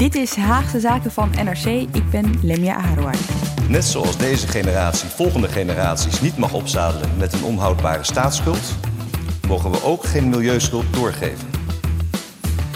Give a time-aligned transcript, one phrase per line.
[0.00, 1.64] Dit is Haagse Zaken van NRC.
[1.92, 3.16] Ik ben Lemia Aharouai.
[3.68, 8.74] Net zoals deze generatie volgende generaties niet mag opzadelen met een onhoudbare staatsschuld,
[9.48, 11.48] mogen we ook geen milieuschuld doorgeven.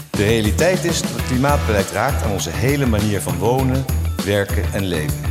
[0.09, 3.85] De realiteit is dat het klimaatbeleid raakt aan onze hele manier van wonen,
[4.25, 5.21] werken en leven.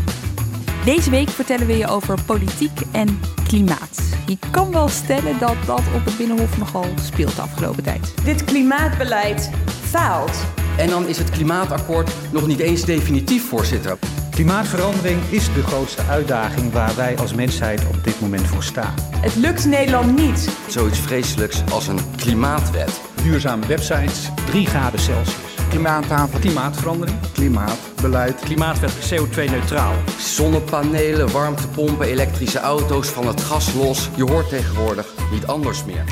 [0.84, 4.00] Deze week vertellen we je over politiek en klimaat.
[4.26, 8.14] Je kan wel stellen dat dat op het Binnenhof nogal speelt de afgelopen tijd.
[8.24, 9.50] Dit klimaatbeleid
[9.90, 10.63] faalt.
[10.76, 13.98] En dan is het klimaatakkoord nog niet eens definitief, voorzitter.
[14.30, 18.94] Klimaatverandering is de grootste uitdaging waar wij als mensheid op dit moment voor staan.
[19.16, 20.48] Het lukt Nederland niet.
[20.68, 23.00] Zoiets vreselijks als een klimaatwet.
[23.22, 25.52] Duurzame websites, 3 graden Celsius.
[25.68, 29.94] Klimaattafel, Klimaatverandering, klimaatbeleid, klimaatwet CO2-neutraal.
[30.18, 34.10] Zonnepanelen, warmtepompen, elektrische auto's, van het gas los.
[34.16, 36.04] Je hoort tegenwoordig niet anders meer.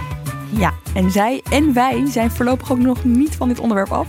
[0.50, 4.06] Ja, en zij en wij zijn voorlopig ook nog niet van dit onderwerp af.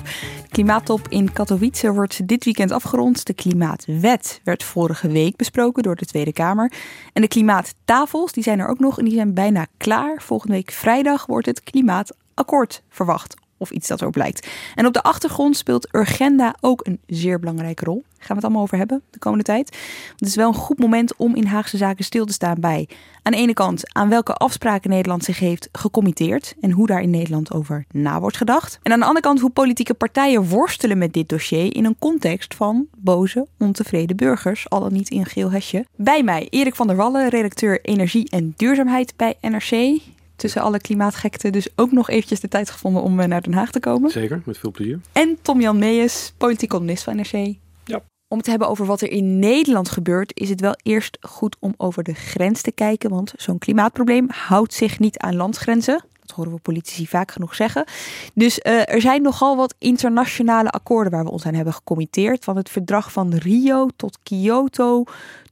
[0.54, 3.26] Klimaattop in Katowice wordt dit weekend afgerond.
[3.26, 6.72] De klimaatwet werd vorige week besproken door de Tweede Kamer.
[7.14, 10.22] En de klimaattafels, die zijn er ook nog en die zijn bijna klaar.
[10.22, 13.36] Volgende week vrijdag wordt het klimaatakkoord verwacht.
[13.64, 14.47] Of iets dat erop lijkt.
[14.75, 18.03] En op de achtergrond speelt Urgenda ook een zeer belangrijke rol.
[18.03, 19.78] Daar gaan we het allemaal over hebben de komende tijd.
[20.17, 22.89] Het is wel een goed moment om in Haagse zaken stil te staan bij.
[23.22, 26.56] Aan de ene kant aan welke afspraken Nederland zich heeft gecommitteerd.
[26.61, 28.80] En hoe daar in Nederland over na wordt gedacht.
[28.81, 31.75] En aan de andere kant hoe politieke partijen worstelen met dit dossier.
[31.75, 34.69] In een context van boze, ontevreden burgers.
[34.69, 35.86] Al dan niet in geel hesje.
[35.95, 40.02] Bij mij Erik van der Wallen, redacteur Energie en Duurzaamheid bij NRC
[40.44, 43.72] tussen alle klimaatgekten dus ook nog eventjes de tijd gevonden om eh, naar Den Haag
[43.72, 44.12] te komen.
[44.12, 45.00] Zeker, met veel plezier.
[45.12, 47.56] En Tom-Jan Meijers, politiek columnist van NRC.
[47.86, 48.02] Ja.
[48.28, 51.56] Om het te hebben over wat er in Nederland gebeurt, is het wel eerst goed
[51.59, 53.09] om over de grens te kijken.
[53.09, 56.03] Want zo'n klimaatprobleem houdt zich niet aan landsgrenzen.
[56.20, 57.86] Dat horen we politici vaak genoeg zeggen.
[58.34, 62.44] Dus uh, er zijn nogal wat internationale akkoorden waar we ons aan hebben gecommitteerd.
[62.44, 65.03] Van het verdrag van Rio tot Kyoto,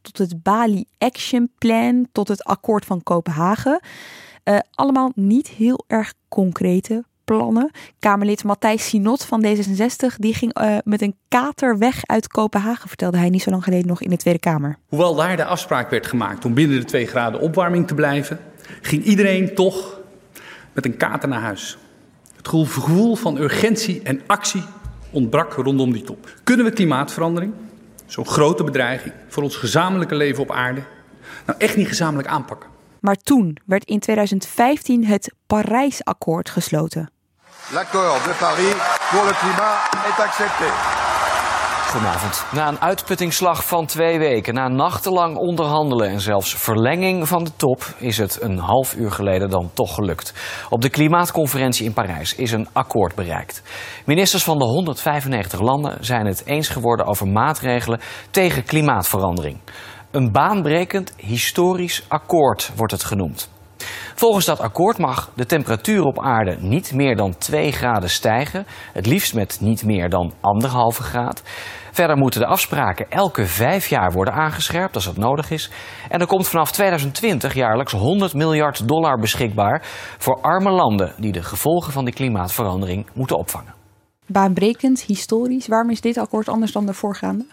[0.02, 3.80] tot het Bali Action Plan, tot het akkoord van Kopenhagen.
[4.44, 7.72] Uh, allemaal niet heel erg concrete plannen.
[8.00, 13.18] Kamerlid Matthijs Sinot van D66 die ging uh, met een kater weg uit Kopenhagen, vertelde
[13.18, 14.78] hij niet zo lang geleden nog in de Tweede Kamer.
[14.88, 18.40] Hoewel daar de afspraak werd gemaakt om binnen de 2 graden opwarming te blijven,
[18.82, 20.00] ging iedereen toch
[20.74, 21.78] met een kater naar huis.
[22.36, 24.64] Het gevoel van urgentie en actie
[25.12, 26.34] ontbrak rondom die top.
[26.44, 27.54] Kunnen we klimaatverandering,
[28.06, 30.82] zo'n grote bedreiging voor ons gezamenlijke leven op aarde,
[31.46, 32.71] nou echt niet gezamenlijk aanpakken?
[33.02, 37.12] Maar toen werd in 2015 het Parijsakkoord gesloten.
[37.74, 38.76] L'accord de Paris
[39.12, 41.00] pour le climat est accepté.
[41.92, 42.46] Goedenavond.
[42.52, 47.96] Na een uitputtingsslag van twee weken, na nachtenlang onderhandelen en zelfs verlenging van de top,
[47.98, 50.34] is het een half uur geleden dan toch gelukt.
[50.70, 53.62] Op de klimaatconferentie in Parijs is een akkoord bereikt.
[54.06, 59.58] Ministers van de 195 landen zijn het eens geworden over maatregelen tegen klimaatverandering.
[60.12, 63.50] Een baanbrekend historisch akkoord wordt het genoemd.
[64.16, 69.06] Volgens dat akkoord mag de temperatuur op aarde niet meer dan 2 graden stijgen, het
[69.06, 71.42] liefst met niet meer dan anderhalve graad.
[71.92, 75.72] Verder moeten de afspraken elke vijf jaar worden aangescherpt als dat nodig is.
[76.10, 79.82] En er komt vanaf 2020 jaarlijks 100 miljard dollar beschikbaar
[80.18, 83.74] voor arme landen die de gevolgen van die klimaatverandering moeten opvangen.
[84.26, 87.46] Baanbrekend, historisch, waarom is dit akkoord anders dan de voorgaande?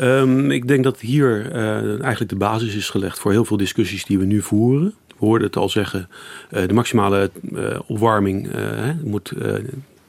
[0.00, 4.04] Um, ik denk dat hier uh, eigenlijk de basis is gelegd voor heel veel discussies
[4.04, 4.94] die we nu voeren.
[5.06, 6.08] We hoorden het al zeggen,
[6.50, 8.48] uh, de maximale uh, opwarming
[9.02, 9.32] moet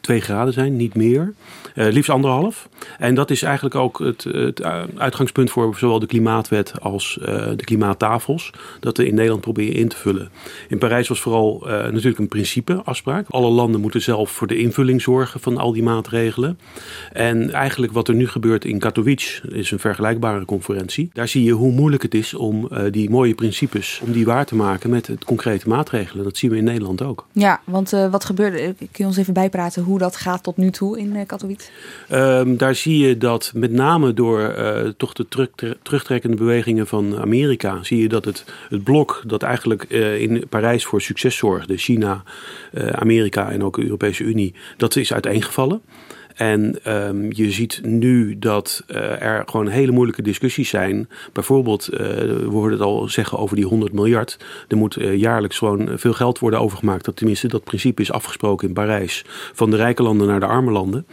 [0.05, 1.33] 2 graden zijn, niet meer.
[1.75, 2.69] Uh, liefst anderhalf.
[2.97, 4.63] En dat is eigenlijk ook het, het,
[4.97, 7.25] uitgangspunt voor zowel de klimaatwet als uh,
[7.55, 8.51] de klimaattafels.
[8.79, 10.29] Dat we in Nederland proberen in te vullen.
[10.67, 13.25] In Parijs was vooral natuurlijk een principeafspraak.
[13.29, 16.59] Alle landen moeten zelf voor de invulling zorgen van al die maatregelen.
[17.11, 21.09] En eigenlijk wat er nu gebeurt in Katowice is een vergelijkbare conferentie.
[21.13, 24.55] Daar zie je hoe moeilijk het is om die mooie principes, om die waar te
[24.55, 26.23] maken met het concrete maatregelen.
[26.23, 27.27] Dat zien we in Nederland ook.
[27.31, 30.71] Ja, want wat gebeurde, kun je ons even bijpraten hoe hoe dat gaat tot nu
[30.71, 31.69] toe in uh, Katowice?
[32.11, 35.49] Um, daar zie je dat met name door uh, toch de terug,
[35.81, 40.85] terugtrekkende bewegingen van Amerika, zie je dat het, het blok dat eigenlijk uh, in Parijs
[40.85, 42.23] voor succes zorgde, China,
[42.91, 45.81] Amerika en ook de Europese Unie, dat is uiteengevallen.
[46.35, 51.09] En um, je ziet nu dat uh, er gewoon hele moeilijke discussies zijn.
[51.33, 54.37] Bijvoorbeeld, uh, we hoorden het al zeggen over die 100 miljard.
[54.67, 57.05] Er moet uh, jaarlijks gewoon veel geld worden overgemaakt.
[57.05, 59.25] Dat tenminste, dat principe is afgesproken in Parijs.
[59.53, 61.05] Van de rijke landen naar de arme landen.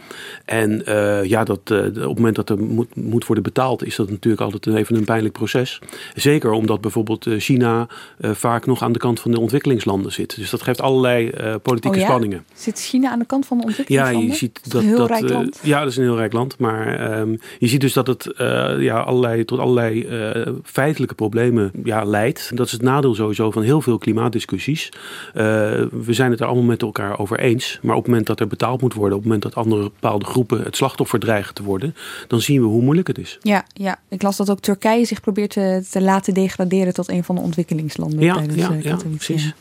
[0.45, 0.81] En
[1.23, 4.75] ja, dat, op het moment dat er moet, moet worden betaald, is dat natuurlijk altijd
[4.75, 5.81] even een pijnlijk proces.
[6.15, 7.87] Zeker omdat bijvoorbeeld China
[8.19, 10.35] vaak nog aan de kant van de ontwikkelingslanden zit.
[10.35, 11.31] Dus dat geeft allerlei
[11.61, 12.09] politieke oh ja?
[12.09, 12.45] spanningen.
[12.53, 14.25] Zit China aan de kant van de ontwikkelingslanden?
[14.25, 14.97] Ja, je ziet dat.
[14.97, 15.59] dat rijk land.
[15.63, 16.57] ja, dat is een heel rijk land.
[16.57, 21.71] Maar um, je ziet dus dat het uh, ja, allerlei, tot allerlei uh, feitelijke problemen
[21.83, 22.51] ja, leidt.
[22.57, 24.91] Dat is het nadeel sowieso van heel veel klimaatdiscussies.
[25.33, 27.79] We zijn het er allemaal met elkaar over eens.
[27.81, 30.25] Maar op het moment dat er betaald moet worden, op het moment dat andere bepaalde
[30.25, 31.95] groepen het slachtoffer dreigen te worden,
[32.27, 33.37] dan zien we hoe moeilijk het is.
[33.41, 33.99] Ja, ja.
[34.09, 37.41] ik las dat ook Turkije zich probeert te, te laten degraderen tot een van de
[37.41, 38.19] ontwikkelingslanden.
[38.19, 39.53] Ja, tijdens, ja, ja precies.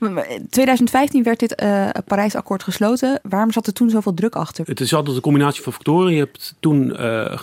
[0.00, 0.24] Ja.
[0.50, 3.20] 2015 werd dit uh, Parijsakkoord gesloten.
[3.22, 4.66] Waarom zat er toen zoveel druk achter?
[4.66, 6.12] Het is altijd een combinatie van factoren.
[6.12, 7.36] Je hebt toen, uh,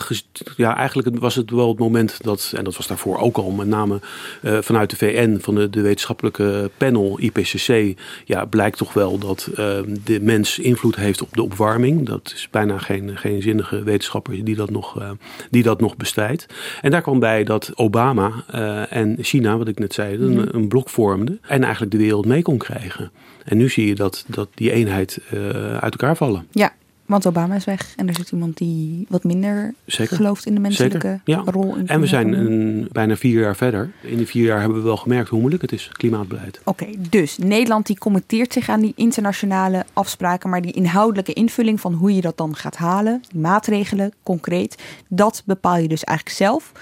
[0.56, 3.66] ja, eigenlijk was het wel het moment dat, en dat was daarvoor ook al, met
[3.66, 4.00] name
[4.42, 9.48] uh, vanuit de VN, van de, de wetenschappelijke panel IPCC, ja, blijkt toch wel dat
[9.50, 9.56] uh,
[10.04, 12.06] de mens invloed heeft op de opwarming.
[12.06, 15.16] Dat is bijna geen, geen zinnige wetenschapper die dat nog,
[15.50, 16.46] die dat nog bestrijdt.
[16.80, 18.44] En daar kwam bij dat Obama
[18.88, 20.48] en China, wat ik net zei, een, mm.
[20.52, 23.10] een blok vormden en eigenlijk de wereld mee kon krijgen.
[23.44, 25.18] En nu zie je dat, dat die eenheid
[25.80, 26.46] uit elkaar vallen.
[26.50, 26.72] Ja,
[27.10, 30.16] want Obama is weg en er zit iemand die wat minder Zeker.
[30.16, 31.20] gelooft in de menselijke Zeker.
[31.24, 31.42] Ja.
[31.46, 31.76] rol.
[31.76, 33.90] In en we zijn een, bijna vier jaar verder.
[34.00, 36.60] In die vier jaar hebben we wel gemerkt hoe moeilijk het is, klimaatbeleid.
[36.64, 41.80] Oké, okay, dus Nederland die committeert zich aan die internationale afspraken, maar die inhoudelijke invulling
[41.80, 46.38] van hoe je dat dan gaat halen, die maatregelen, concreet, dat bepaal je dus eigenlijk
[46.38, 46.72] zelf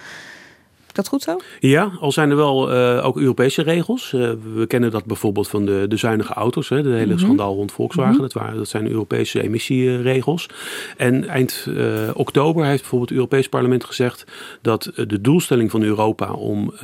[0.99, 1.37] dat goed zo?
[1.61, 4.13] Ja, al zijn er wel uh, ook Europese regels.
[4.13, 6.69] Uh, we kennen dat bijvoorbeeld van de, de zuinige auto's.
[6.69, 7.19] Hè, de hele mm -hmm.
[7.19, 8.13] schandaal rond Volkswagen.
[8.13, 8.29] Mm -hmm.
[8.29, 10.49] dat, waren, dat zijn Europese emissieregels.
[10.97, 14.25] En eind uh, oktober heeft bijvoorbeeld het Europees Parlement gezegd...
[14.63, 16.75] dat de doelstelling van Europa om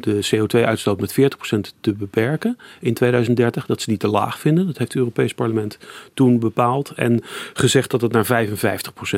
[0.00, 1.16] de CO2-uitstoot met 40%
[1.80, 3.66] te beperken in 2030...
[3.66, 4.66] dat ze die te laag vinden.
[4.66, 5.78] Dat heeft het Europees Parlement
[6.14, 6.92] toen bepaald.
[6.96, 7.22] En
[7.52, 8.46] gezegd dat het naar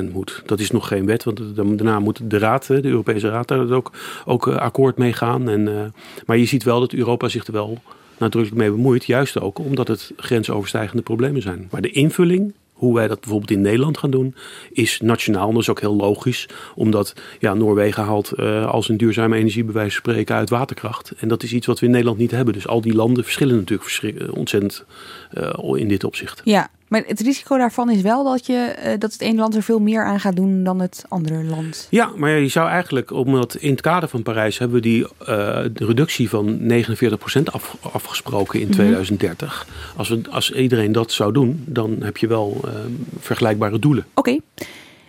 [0.00, 0.42] 55% moet.
[0.46, 3.92] Dat is nog geen wet, want daarna moet de Raad, de Europese Raad, daar ook,
[4.24, 5.48] ook akkoord mee gaan.
[5.48, 5.80] En, uh,
[6.26, 7.78] maar je ziet wel dat Europa zich er wel
[8.18, 9.04] nadrukkelijk mee bemoeit.
[9.04, 11.68] Juist ook omdat het grensoverstijgende problemen zijn.
[11.70, 14.34] Maar de invulling hoe wij dat bijvoorbeeld in Nederland gaan doen,
[14.70, 15.52] is nationaal.
[15.52, 19.72] Dat is ook heel logisch, omdat ja, Noorwegen haalt uh, als een duurzame energie bij
[19.72, 21.12] wijze van spreken uit waterkracht.
[21.18, 22.54] En dat is iets wat we in Nederland niet hebben.
[22.54, 24.84] Dus al die landen verschillen natuurlijk ontzettend
[25.74, 26.40] in dit opzicht.
[26.44, 29.62] Ja, maar het risico daarvan is wel dat, je, uh, dat het ene land er
[29.62, 31.86] veel meer aan gaat doen dan het andere land.
[31.90, 35.08] Ja, maar je zou eigenlijk, omdat in het kader van Parijs hebben we die uh,
[35.72, 38.80] de reductie van 49% af, afgesproken in mm -hmm.
[38.80, 39.66] 2030.
[39.96, 42.70] Als, we, als iedereen dat zou doen, dan heb je wel uh,
[43.18, 44.06] vergelijkbare doelen.
[44.14, 44.30] Oké.
[44.30, 44.40] Okay.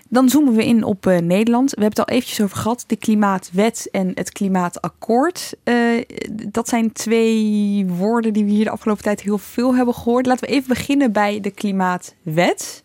[0.10, 1.70] Dan zoomen we in op uh, Nederland.
[1.70, 2.84] We hebben het al eventjes over gehad.
[2.88, 5.54] De klimaatwet en het klimaatakkoord.
[5.64, 6.04] Uh,
[6.50, 10.26] dat zijn twee woorden die we hier de afgelopen tijd heel veel hebben gehoord.
[10.26, 12.84] Laten we even beginnen bij de klimaatwet.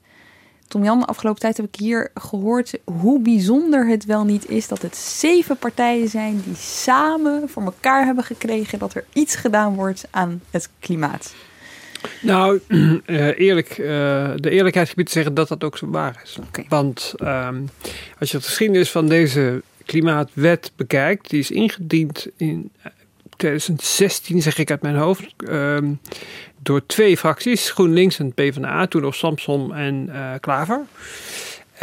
[0.69, 4.69] Tom Jan, de afgelopen tijd heb ik hier gehoord hoe bijzonder het wel niet is
[4.69, 9.75] dat het zeven partijen zijn die samen voor elkaar hebben gekregen dat er iets gedaan
[9.75, 11.35] wordt aan het klimaat.
[12.21, 16.39] Nou, uh, eerlijk, uh, de eerlijkheid gebied te zeggen dat dat ook zo waar is.
[16.49, 16.67] Okay.
[16.69, 17.69] Want um,
[18.19, 22.71] als je de geschiedenis van deze klimaatwet bekijkt, die is ingediend in
[23.37, 26.01] 2016, zeg ik uit mijn hoofd, um,
[26.59, 30.81] door twee fracties, GroenLinks en PvdA, toen nog Samson en uh, Klaver.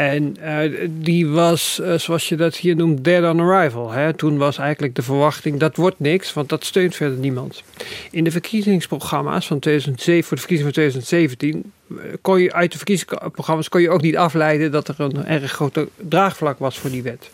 [0.00, 3.90] En uh, die was, uh, zoals je dat hier noemt, dead on arrival.
[3.90, 4.12] Hè?
[4.12, 7.62] Toen was eigenlijk de verwachting, dat wordt niks, want dat steunt verder niemand.
[8.10, 11.72] In de verkiezingsprogramma's van 2007, voor de verkiezingen van 2017,
[12.20, 15.78] kon je uit de verkiezingsprogramma's kon je ook niet afleiden dat er een erg groot
[15.96, 17.30] draagvlak was voor die wet.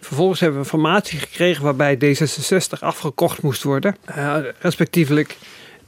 [0.00, 3.96] Vervolgens hebben we informatie gekregen waarbij D66 afgekocht moest worden,
[4.58, 5.36] respectievelijk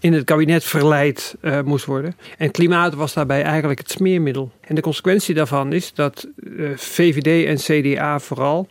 [0.02, 2.16] in het kabinet verleid uh, moest worden.
[2.38, 4.52] En klimaat was daarbij eigenlijk het smeermiddel.
[4.60, 8.68] En de consequentie daarvan is dat uh, VVD en CDA vooral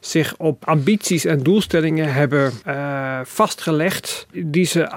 [0.00, 4.90] zich op ambities en doelstellingen hebben uh, vastgelegd die ze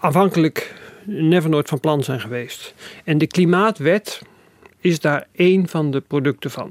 [0.00, 2.74] aanvankelijk never nooit van plan zijn geweest.
[3.04, 4.22] En de klimaatwet
[4.80, 6.70] is daar één van de producten van.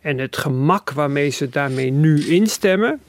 [0.00, 3.00] En het gemak waarmee ze daarmee nu instemmen,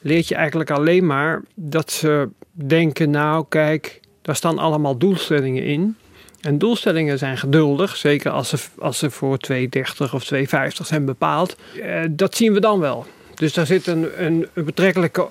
[0.00, 5.96] leert je eigenlijk alleen maar dat ze denken: nou, kijk, daar staan allemaal doelstellingen in.
[6.40, 11.56] En doelstellingen zijn geduldig, zeker als ze, als ze voor 230 of 250 zijn bepaald.
[11.82, 13.06] Eh, dat zien we dan wel.
[13.34, 15.28] Dus daar zit een, een, een betrekkelijke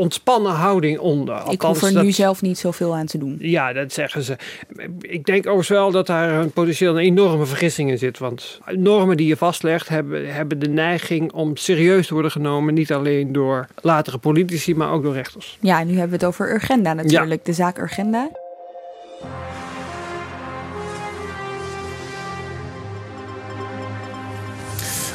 [0.00, 1.34] ontspannen houding onder.
[1.34, 3.36] Althans, ik hoef er dat, nu zelf niet zoveel aan te doen.
[3.38, 4.36] Ja, dat zeggen ze.
[5.00, 8.18] Ik denk overigens wel dat daar een potentieel een enorme vergissing in zit.
[8.18, 12.74] Want normen die je vastlegt hebben, hebben de neiging om serieus te worden genomen.
[12.74, 15.58] Niet alleen door latere politici, maar ook door rechters.
[15.60, 17.44] Ja, nu hebben we het over Urgenda natuurlijk.
[17.44, 18.30] De zaak Urgenda.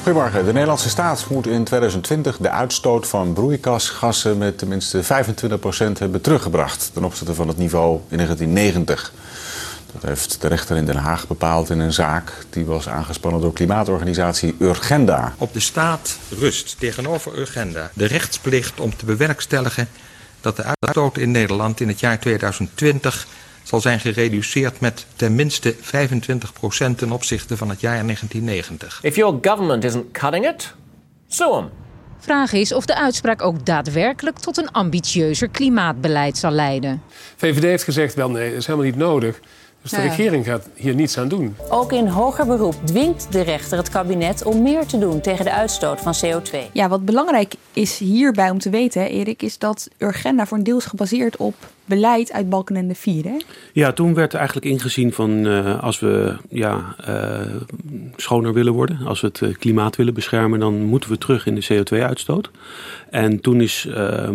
[0.06, 0.46] Goedemorgen.
[0.46, 5.08] De Nederlandse staat moet in 2020 de uitstoot van broeikasgassen met tenminste 25%
[5.98, 9.14] hebben teruggebracht ten opzichte van het niveau in 1990.
[9.94, 13.54] Dat heeft de rechter in Den Haag bepaald in een zaak die was aangespannen door
[13.54, 15.34] klimaatorganisatie Urgenda.
[15.38, 19.88] Op de staat rust tegenover Urgenda de rechtsplicht om te bewerkstelligen
[20.42, 23.28] dat de uitstoot in Nederland in het jaar 2020
[23.66, 25.78] zal zijn gereduceerd met ten minste 25%
[26.96, 29.00] ten opzichte van het jaar 1990.
[29.02, 30.74] If your government isn't cutting it,
[31.28, 31.70] sue them.
[32.20, 37.02] Vraag is of de uitspraak ook daadwerkelijk tot een ambitieuzer klimaatbeleid zal leiden.
[37.36, 39.40] VVD heeft gezegd, wel nee, dat is helemaal niet nodig.
[39.82, 41.56] Dus de regering gaat hier niets aan doen.
[41.70, 45.52] Ook in hoger beroep dwingt de rechter het kabinet om meer te doen tegen de
[45.52, 46.72] uitstoot van CO2.
[46.72, 50.78] Ja, wat belangrijk is hierbij om te weten, Erik, is dat Urgenda voor een deel
[50.78, 53.24] is gebaseerd op beleid uit Balkenende 4.
[53.24, 53.38] Hè?
[53.74, 57.56] Ja, toen werd eigenlijk ingezien van uh, als we ja, uh,
[58.16, 61.56] schoner willen worden, als we het eh, klimaat willen beschermen, dan moeten we terug in
[61.56, 62.52] de CO2-uitstoot.
[63.10, 64.30] En toen is uh,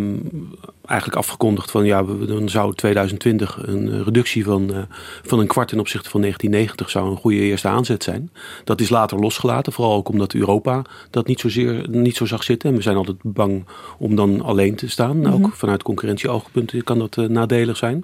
[0.85, 4.87] eigenlijk afgekondigd van ja, dan zou 2020 een reductie van,
[5.23, 8.31] van een kwart ten opzichte van 1990 zou een goede eerste aanzet zijn.
[8.63, 12.69] Dat is later losgelaten, vooral ook omdat Europa dat niet, zozeer, niet zo zag zitten.
[12.69, 13.65] En we zijn altijd bang
[13.97, 15.17] om dan alleen te staan.
[15.17, 15.33] Mm -hmm.
[15.33, 18.03] Ook vanuit concurrentieoogpunten kan dat nadelig zijn.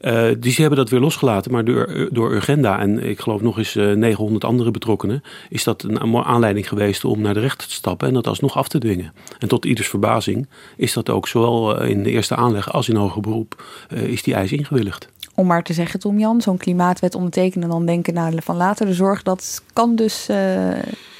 [0.00, 3.58] Uh, die ze hebben dat weer losgelaten, maar door, door Urgenda en ik geloof nog
[3.58, 7.74] eens uh, 900 andere betrokkenen, is dat een aanleiding geweest om naar de rechter te
[7.74, 9.12] stappen en dat alsnog af te dwingen.
[9.38, 13.20] En tot ieders verbazing is dat ook zowel in de eerste aanleg als in hoger
[13.20, 15.08] beroep uh, is die eis ingewilligd.
[15.34, 18.86] Om maar te zeggen, Tom Jan, zo'n klimaatwet ondertekenen en dan denken naar van later
[18.86, 20.28] de zorg, dat kan dus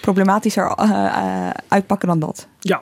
[0.00, 0.76] problematischer
[1.68, 2.48] uitpakken dan dat.
[2.60, 2.80] Ja,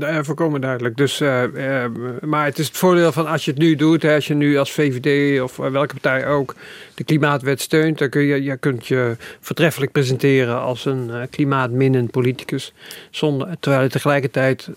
[0.00, 0.96] voorkomen duidelijk.
[0.96, 1.84] Dus, uh, uh,
[2.20, 4.72] maar het is het voordeel van als je het nu doet, als je nu als
[4.72, 6.54] VVD of welke partij ook
[6.94, 12.72] de klimaatwet steunt, dan kun je, je kunt je vertreffelijk presenteren als een klimaatminnend politicus,
[13.10, 14.68] zonder, terwijl het tegelijkertijd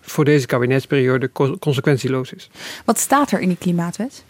[0.00, 2.50] voor deze kabinetsperiode consequentieloos is.
[2.84, 4.24] Wat staat er in die klimaatwet?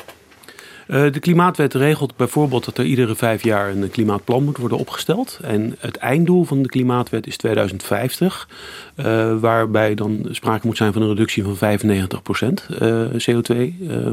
[0.89, 5.39] Uh, de klimaatwet regelt bijvoorbeeld dat er iedere vijf jaar een klimaatplan moet worden opgesteld.
[5.43, 8.49] En het einddoel van de klimaatwet is 2050,
[8.97, 13.55] uh, waarbij dan sprake moet zijn van een reductie van 95% uh, CO2,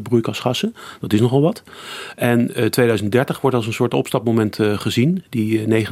[0.03, 0.75] broeikasgassen.
[0.99, 1.63] Dat is nogal wat.
[2.15, 5.85] En 2030 wordt als een soort opstapmoment gezien, die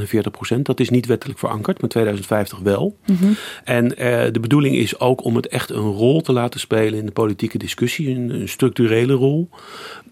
[0.55, 0.61] 49%.
[0.61, 2.97] Dat is niet wettelijk verankerd, maar 2050 wel.
[3.05, 3.35] Mm -hmm.
[3.63, 3.87] En
[4.33, 7.57] de bedoeling is ook om het echt een rol te laten spelen in de politieke
[7.57, 9.49] discussie, een, een structurele rol.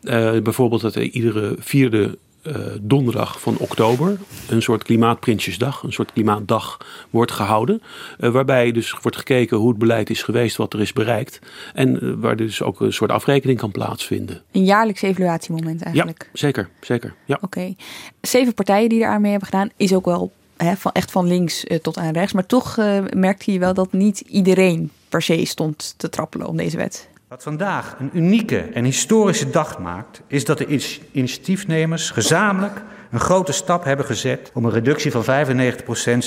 [0.03, 4.17] Uh, bijvoorbeeld dat er iedere vierde uh, donderdag van oktober
[4.49, 6.77] een soort klimaatprinsjesdag, een soort klimaatdag
[7.09, 7.81] wordt gehouden.
[8.19, 11.39] Uh, waarbij dus wordt gekeken hoe het beleid is geweest, wat er is bereikt.
[11.73, 14.41] En uh, waar dus ook een soort afrekening kan plaatsvinden.
[14.51, 16.23] Een jaarlijks evaluatiemoment eigenlijk.
[16.23, 16.69] Ja, zeker.
[16.81, 17.35] zeker ja.
[17.35, 17.45] Oké.
[17.45, 17.75] Okay.
[18.21, 21.27] Zeven partijen die er aan mee hebben gedaan, is ook wel hè, van, echt van
[21.27, 22.33] links tot aan rechts.
[22.33, 22.77] Maar toch
[23.13, 27.09] merkte je wel dat niet iedereen per se stond te trappelen om deze wet.
[27.27, 30.81] Wat vandaag een unieke en historische dag maakt, is dat de
[31.11, 32.81] initiatiefnemers gezamenlijk
[33.11, 35.25] een grote stap hebben gezet om een reductie van 95%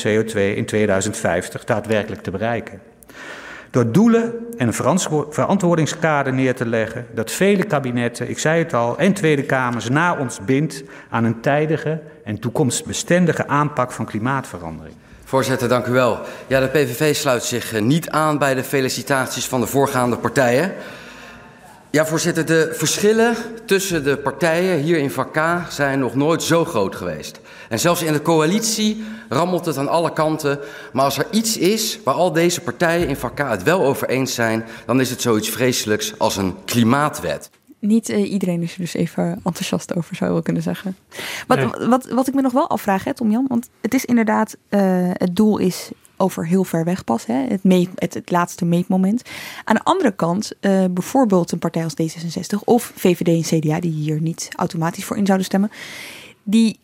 [0.06, 2.80] CO2 in 2050 daadwerkelijk te bereiken.
[3.70, 4.98] Door doelen en een
[5.30, 10.18] verantwoordingskader neer te leggen dat vele kabinetten, ik zei het al, en Tweede Kamers na
[10.18, 14.94] ons bindt aan een tijdige en toekomstbestendige aanpak van klimaatverandering.
[15.30, 16.20] Voorzitter, dank u wel.
[16.46, 20.74] Ja, de PVV sluit zich eh, niet aan bij de felicitaties van de voorgaande partijen.
[21.90, 26.64] Ja, voorzitter, de verschillen tussen de partijen hier in vak K zijn nog nooit zo
[26.64, 27.40] groot geweest.
[27.68, 30.58] En zelfs in de coalitie rammelt het aan alle kanten.
[30.92, 34.08] Maar als er iets is waar al deze partijen in vak K het wel over
[34.08, 38.78] eens zijn, dan is het zoiets vreselijks als een klimaatwet niet uh, iedereen is er
[38.78, 40.96] dus even enthousiast over, zou je wel kunnen zeggen.
[41.46, 41.88] Wat, nee.
[41.88, 44.80] wat, wat ik me nog wel afvraag, hè, Tom Jan, want het is inderdaad, uh,
[45.12, 49.22] het doel is over heel ver weg pas, hè, het, meet, het, het laatste meetmoment.
[49.64, 53.92] Aan de andere kant, uh, bijvoorbeeld een partij als D66 of VVD en CDA, die
[53.92, 55.70] hier niet automatisch voor in zouden stemmen,
[56.42, 56.78] die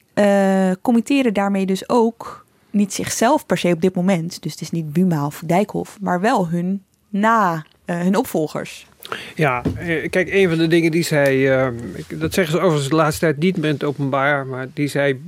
[0.83, 4.93] committeren daarmee dus ook niet zichzelf per se op dit moment, dus het is niet
[4.93, 8.87] Buma of Dijkhoff, maar wel hun na eh, hun opvolgers.
[9.35, 11.69] Ja, eh, kijk, een van de dingen die zij, eh,
[12.09, 15.19] dat zeggen ze overigens de laatste tijd niet met het openbaar, maar die zij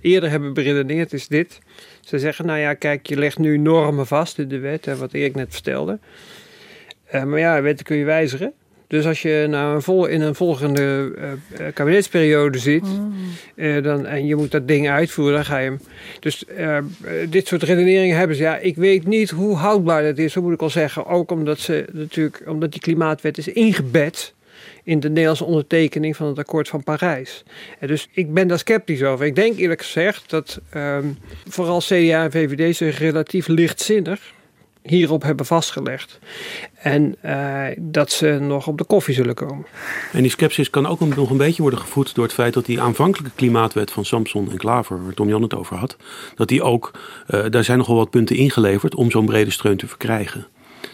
[0.00, 1.58] eerder hebben beredeneerd is dit.
[2.00, 5.12] Ze zeggen, nou ja, kijk, je legt nu normen vast in de wet, hè, wat
[5.12, 5.98] Erik net vertelde.
[7.14, 8.52] Uh, maar ja, wetten kun je wijzigen.
[8.86, 13.14] Dus als je nou een vol, in een volgende uh, kabinetsperiode zit mm.
[13.54, 15.80] uh, dan, en je moet dat ding uitvoeren, dan ga je hem.
[16.20, 16.44] Dus
[17.28, 18.42] dit soort redeneringen hebben ze.
[18.42, 21.06] Ja, ik weet niet hoe houdbaar dat is, zo moet ik al zeggen.
[21.06, 24.34] Ook omdat, ze, natuurlijk, omdat die klimaatwet is ingebed
[24.86, 27.44] in de Nederlandse ondertekening van het akkoord van Parijs.
[27.78, 29.26] En dus ik ben daar sceptisch over.
[29.26, 34.34] Ik denk eerlijk gezegd dat um, vooral CDA en VVD zich relatief lichtzinnig
[34.86, 36.18] hierop hebben vastgelegd.
[36.74, 39.66] En uh, dat ze nog op de koffie zullen komen.
[40.12, 42.80] En die sceptisch kan ook nog een beetje worden gevoed door het feit dat die
[42.80, 45.96] aanvankelijke klimaatwet van Samson en Klaver, waar Tom Jan het over had,
[46.34, 46.90] dat die ook,
[47.30, 50.46] uh, daar zijn nogal wat punten ingeleverd om zo'n brede steun te verkrijgen.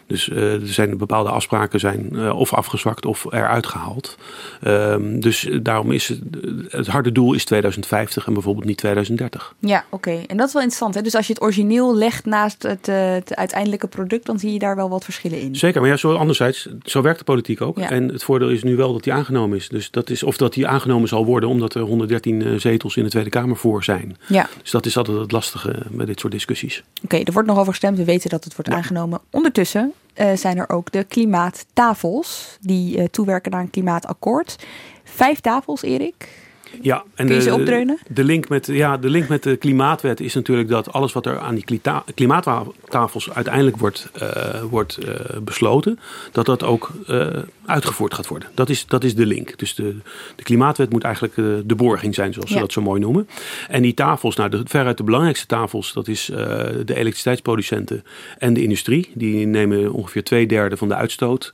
[0.07, 4.19] Dus uh, er zijn bepaalde afspraken zijn uh, of afgezwakt of eruit gehaald.
[4.67, 6.21] Um, dus daarom is het,
[6.69, 9.55] het harde doel is 2050 en bijvoorbeeld niet 2030.
[9.59, 10.09] Ja, oké.
[10.11, 10.25] Okay.
[10.27, 10.95] En dat is wel interessant.
[10.95, 11.03] Hè?
[11.03, 14.77] Dus als je het origineel legt naast het, het, uiteindelijke product, dan zie je daar
[14.77, 15.57] wel wat verschillen in.
[15.57, 17.79] Zeker, maar ja, zo anderzijds, zo werkt de politiek ook.
[17.79, 17.91] Ja.
[17.91, 19.69] En het voordeel is nu wel dat die aangenomen is.
[19.69, 23.11] Dus dat is of dat die aangenomen zal worden omdat er 113 zetels in de
[23.11, 24.17] Tweede Kamer voor zijn.
[24.27, 24.49] Ja.
[24.61, 26.83] Dus dat is altijd het lastige met dit soort discussies.
[26.95, 27.97] Oké, okay, er wordt nog over gestemd.
[27.97, 28.77] We weten dat het wordt ja.
[28.77, 29.21] aangenomen.
[29.31, 34.67] Ondertussen uh, zijn er ook de klimaattafels die uh, toewerken naar een klimaatakkoord.
[35.05, 36.42] Vijf tafels, Erik.
[36.81, 37.99] Ja, en Kun je ze opdreunen?
[38.07, 41.27] De, de, link met, ja, de link met de klimaatwet is natuurlijk dat alles wat
[41.27, 41.81] er aan die
[42.15, 45.99] klimaattafels uiteindelijk wordt, uh, wordt uh, besloten,
[46.33, 47.27] dat dat ook uh,
[47.67, 48.49] uitgevoerd gaat worden.
[48.55, 49.59] Dat is, dat is de link.
[49.59, 49.97] Dus de,
[50.37, 51.35] de klimaatwet moet eigenlijk
[51.69, 52.55] de borging zijn, zoals ja.
[52.55, 53.29] ze dat zo mooi noemen.
[53.69, 58.05] En die tafels, nou, de, veruit de belangrijkste tafels, dat is de elektriciteitsproducenten
[58.39, 59.11] en de industrie.
[59.15, 61.53] Die nemen ongeveer twee derde van de uitstoot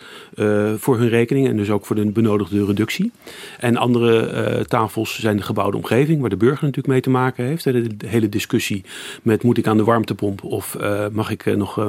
[0.77, 3.13] voor hun rekening en dus ook voor de benodigde reductie.
[3.59, 7.65] En andere tafels zijn de gebouwde omgeving, waar de burger natuurlijk mee te maken heeft.
[7.65, 8.85] De, hele discussie
[9.23, 11.89] met moet ik aan de warmtepomp of uh, mag ik uh, nog uh,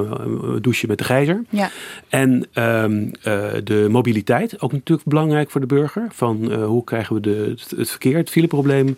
[0.60, 1.44] douchen met de gijzer.
[1.48, 1.70] Ja.
[2.08, 3.10] En um,
[3.64, 6.06] de mobiliteit, ook natuurlijk belangrijk voor de burger.
[6.12, 8.96] Van hoe krijgen we de, het, verkeer, het fileprobleem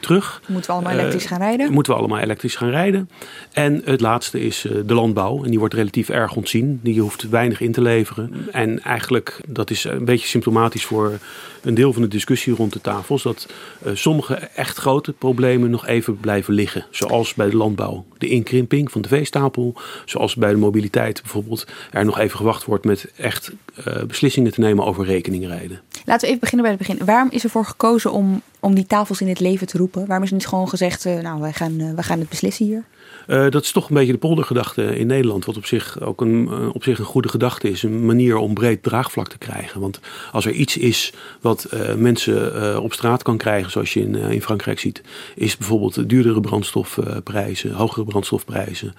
[0.00, 0.42] terug.
[0.46, 1.72] Moeten we allemaal elektrisch gaan rijden?
[1.72, 3.10] Moeten we allemaal elektrisch gaan rijden.
[3.52, 5.44] En het laatste is de landbouw.
[5.44, 6.80] En die wordt relatief erg ontzien.
[6.82, 8.32] Die hoeft weinig in te leveren.
[8.52, 11.18] En eigenlijk, dat is een beetje symptomatisch voor
[11.62, 13.22] een deel van de discussie rond de tafels.
[13.22, 13.48] Dat
[13.92, 16.86] sommige echt grote problemen nog even blijven liggen.
[16.90, 19.74] Zoals bij de landbouw de inkrimping van de veestapel.
[20.04, 23.52] Zoals bij de mobiliteit bijvoorbeeld er nog even gewacht wordt met echt
[23.86, 25.80] uh, beslissingen te nemen over rekeningrijden.
[26.04, 27.06] Laten we even beginnen bij het begin.
[27.06, 30.06] Waarom is er voor gekozen om, om die tafels in het leven te roepen?
[30.06, 32.84] Waarom is niet gewoon gezegd, uh, nou wij gaan, wij gaan het beslissen hier?
[33.30, 35.44] Uh, dat is toch een beetje de poldergedachte in Nederland.
[35.44, 37.82] Wat op zich ook een, uh, op zich een goede gedachte is.
[37.82, 39.80] Een manier om breed draagvlak te krijgen.
[39.80, 40.00] Want
[40.32, 44.42] als er iets is wat uh, mensen op straat kan krijgen, zoals je in, in
[44.42, 45.02] Frankrijk ziet,
[45.34, 48.94] is bijvoorbeeld duurdere brandstofprijzen, hogere brandstofprijzen.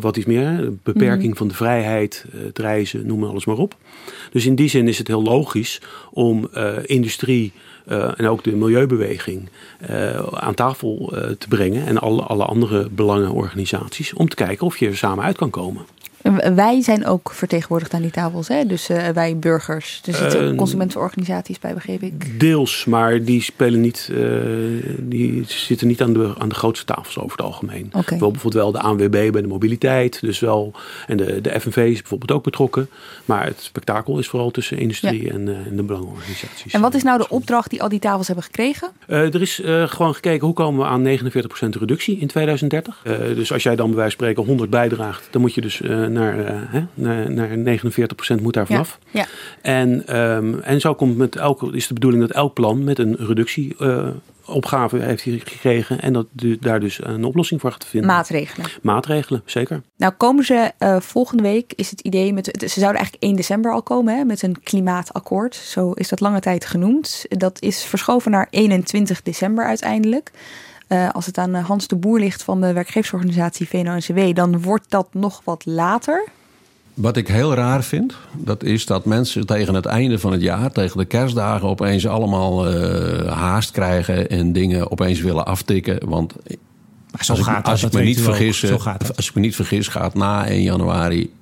[0.00, 0.72] wat is meer?
[0.82, 1.36] Beperking mm.
[1.36, 3.76] van de vrijheid, het reizen, noem alles maar op.
[4.32, 6.50] Dus in die zin is het heel logisch om
[6.82, 7.52] industrie.
[7.90, 9.48] Uh, en ook de milieubeweging
[9.90, 11.86] uh, aan tafel uh, te brengen.
[11.86, 14.12] En alle, alle andere belangenorganisaties.
[14.12, 15.82] Om te kijken of je er samen uit kan komen.
[16.54, 18.66] Wij zijn ook vertegenwoordigd aan die tafels, hè?
[18.66, 20.02] dus uh, wij burgers.
[20.04, 22.40] Er zitten uh, consumentenorganisaties bij, begreep ik.
[22.40, 24.18] Deels, maar die spelen niet, uh,
[24.98, 27.90] die zitten niet aan de, aan de grootste tafels over het algemeen.
[27.92, 28.18] Okay.
[28.18, 30.72] Wel bijvoorbeeld wel de ANWB bij de mobiliteit, dus wel,
[31.06, 32.88] en de, de FNV is bijvoorbeeld ook betrokken.
[33.24, 35.30] Maar het spektakel is vooral tussen industrie ja.
[35.32, 36.72] en, en, de belangenorganisaties.
[36.72, 38.90] En wat is nou de opdracht die al die tafels hebben gekregen?
[39.06, 43.02] er is gewoon gekeken hoe komen we aan 49% reductie in 2030.
[43.34, 45.80] dus als jij dan bij wijze van spreken 100 bijdraagt, dan moet je dus
[46.12, 47.78] naar, uh, hè, naar, naar
[48.38, 48.98] 49% moet daar vanaf.
[49.10, 49.26] Ja.
[49.62, 53.16] En, um, en zo komt met elk, is de bedoeling dat elk plan met een
[53.18, 56.00] reductieopgave uh, heeft gekregen.
[56.00, 56.26] En dat
[56.60, 58.10] daar dus een oplossing voor gaat vinden.
[58.10, 58.70] Maatregelen.
[58.82, 59.82] Maatregelen, zeker.
[59.96, 63.72] Nou komen ze uh, volgende week, is het idee, met, ze zouden eigenlijk 1 december
[63.72, 65.54] al komen hè, met een klimaatakkoord.
[65.54, 67.24] Zo is dat lange tijd genoemd.
[67.28, 70.30] Dat is verschoven naar 21 december uiteindelijk.
[70.92, 75.08] Uh, als het aan Hans de Boer ligt van de werkgeversorganisatie VNO-NCW, dan wordt dat
[75.12, 76.28] nog wat later.
[76.94, 80.72] Wat ik heel raar vind, dat is dat mensen tegen het einde van het jaar,
[80.72, 86.08] tegen de kerstdagen, opeens allemaal uh, haast krijgen en dingen opeens willen aftikken.
[86.08, 86.34] Want
[87.10, 88.72] maar zo als, gaat ik, als, dat, ik me niet vergis,
[89.16, 91.32] als ik me niet vergis, gaat na 1 januari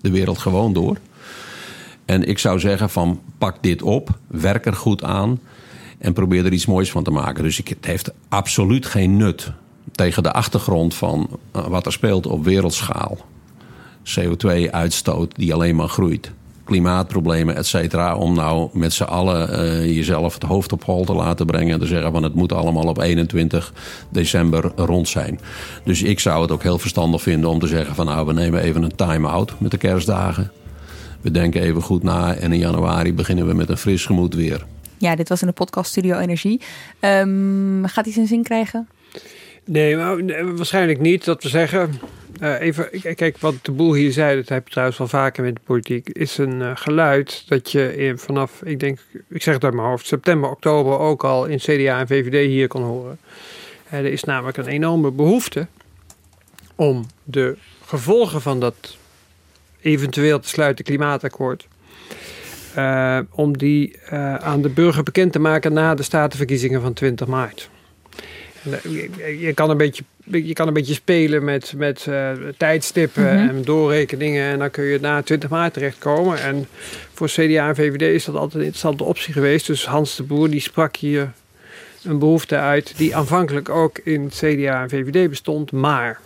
[0.00, 0.96] de wereld gewoon door.
[2.04, 5.40] En ik zou zeggen van pak dit op, werk er goed aan
[5.98, 7.42] en probeer er iets moois van te maken.
[7.42, 9.52] Dus ik, het heeft absoluut geen nut
[9.92, 13.18] tegen de achtergrond van wat er speelt op wereldschaal.
[14.20, 16.30] CO2-uitstoot die alleen maar groeit.
[16.64, 18.16] Klimaatproblemen, et cetera.
[18.16, 21.72] Om nou met z'n allen uh, jezelf het hoofd op hol te laten brengen.
[21.72, 23.72] En te zeggen van het moet allemaal op 21
[24.08, 25.40] december rond zijn.
[25.84, 28.60] Dus ik zou het ook heel verstandig vinden om te zeggen van nou we nemen
[28.60, 30.50] even een time-out met de kerstdagen.
[31.20, 34.66] We denken even goed na en in januari beginnen we met een fris gemoed weer.
[34.98, 36.60] Ja, dit was in de podcast Studio Energie.
[37.00, 38.88] Um, gaat hij zijn zin krijgen?
[39.64, 41.24] Nee, maar, waarschijnlijk niet.
[41.24, 42.00] Dat we zeggen,
[42.40, 45.54] uh, even, kijk, wat de boel hier zei, dat heb je trouwens wel vaker met
[45.54, 49.74] de politiek, is een uh, geluid dat je vanaf, ik denk, ik zeg het uit
[49.74, 53.18] mijn hoofd, september, oktober ook al in CDA en VVD hier kon horen.
[53.86, 55.66] Uh, er is namelijk een enorme behoefte
[56.74, 58.96] om de gevolgen van dat
[59.80, 61.66] eventueel te sluiten klimaatakkoord,
[63.30, 63.98] om die
[64.38, 67.70] aan de burger bekend te maken na de statenverkiezingen van 20 maart.
[69.38, 73.48] Je kan een beetje, je kan een beetje spelen met, met uh, tijdstippen mm -hmm.
[73.48, 74.50] en doorrekeningen.
[74.50, 76.42] En dan kun je na 20 maart terechtkomen.
[76.42, 76.66] En
[77.14, 79.66] voor CDA en VVD is dat altijd een interessante optie geweest.
[79.66, 81.32] Dus Hans de Boer die sprak hier
[82.04, 85.72] een behoefte uit die aanvankelijk ook in CDA en VVD bestond.
[85.72, 86.20] Maar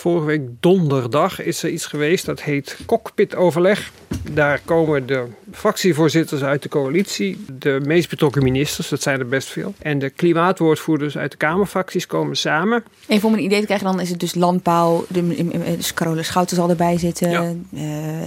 [0.00, 3.92] Vorige week donderdag is er iets geweest dat heet cockpitoverleg.
[4.32, 9.48] Daar komen de fractievoorzitters uit de coalitie, de meest betrokken ministers, dat zijn er best
[9.48, 12.84] veel, en de klimaatwoordvoerders uit de Kamerfracties komen samen.
[13.06, 16.70] Even om een idee te krijgen, dan is het dus landbouw, dus Carola Schouten zal
[16.70, 17.52] erbij zitten, ja.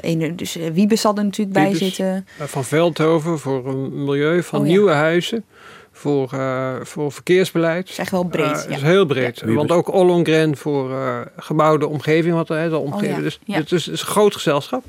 [0.03, 2.27] uh, dus Wiebes zal er natuurlijk Wiebes, bij zitten.
[2.39, 4.91] Van Veldhoven voor milieu, van oh, Nieuwe.
[4.91, 5.43] Huizen
[6.03, 7.89] voor, uh, voor verkeersbeleid.
[7.89, 8.45] is echt wel breed.
[8.45, 8.75] Uh, ja.
[8.75, 9.39] is heel breed.
[9.45, 9.53] Ja.
[9.53, 13.09] Want ook Ollongren voor uh, gebouwde omgeving, wat er is al omgeven.
[13.09, 13.21] Oh, ja.
[13.21, 14.83] Dus het is, is, een groot gezelschap.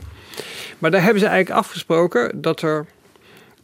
[0.78, 2.86] Maar daar hebben ze eigenlijk afgesproken dat er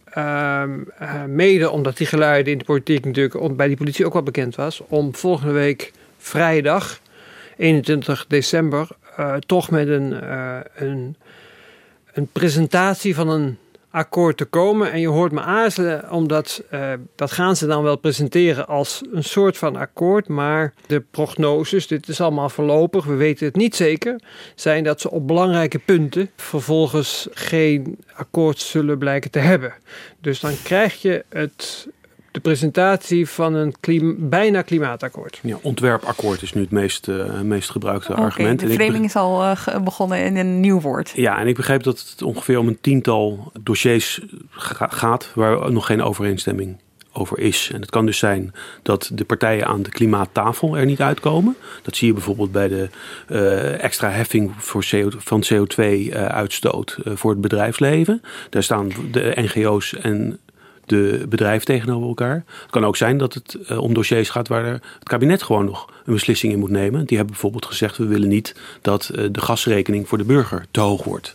[0.04, 0.78] ehm,
[1.26, 4.82] mede omdat die geluiden in de politiek natuurlijk bij die politie ook wel bekend was,
[4.88, 7.00] om volgende week vrijdag
[7.56, 8.88] 21 december
[9.46, 10.32] toch met een,
[10.74, 11.16] een,
[12.12, 13.58] een presentatie van een
[13.90, 14.92] akkoord te komen.
[14.92, 19.24] En je hoort me aarzelen, omdat uh, dat gaan ze dan wel presenteren als een
[19.24, 20.29] soort van akkoord.
[20.29, 24.20] Maar de prognoses, dit is allemaal voorlopig, we weten het niet zeker,
[24.55, 29.74] zijn dat ze op belangrijke punten vervolgens geen akkoord zullen blijken te hebben.
[30.20, 31.88] Dus dan krijg je het
[32.31, 35.40] de presentatie van een klim, bijna klimaatakkoord.
[35.43, 38.61] Ja, ontwerpakkoord is nu het meest, uh, meest gebruikte okay, argument.
[38.61, 41.12] De framing is al uh, begonnen in een nieuw woord.
[41.14, 46.03] Ja, en ik begreep dat het ongeveer om een tiental dossiers gaat waar nog geen
[46.03, 46.77] overeenstemming
[47.12, 47.71] over is.
[47.75, 51.57] En het kan dus zijn dat de partijen aan de klimaattafel er niet uitkomen.
[51.83, 52.88] Dat zie je bijvoorbeeld bij de
[53.29, 58.23] uh, extra heffing voor CO, van CO2-uitstoot voor het bedrijfsleven.
[58.51, 60.38] Daar staan de NGO's en
[60.90, 62.44] de bedrijven tegenover elkaar.
[62.62, 65.92] Het kan ook zijn dat het uh, om dossiers gaat waar het kabinet gewoon nog
[66.05, 67.05] een beslissing in moet nemen.
[67.05, 70.81] Die hebben bijvoorbeeld gezegd: we willen niet dat uh, de gasrekening voor de burger te
[70.81, 71.35] hoog wordt.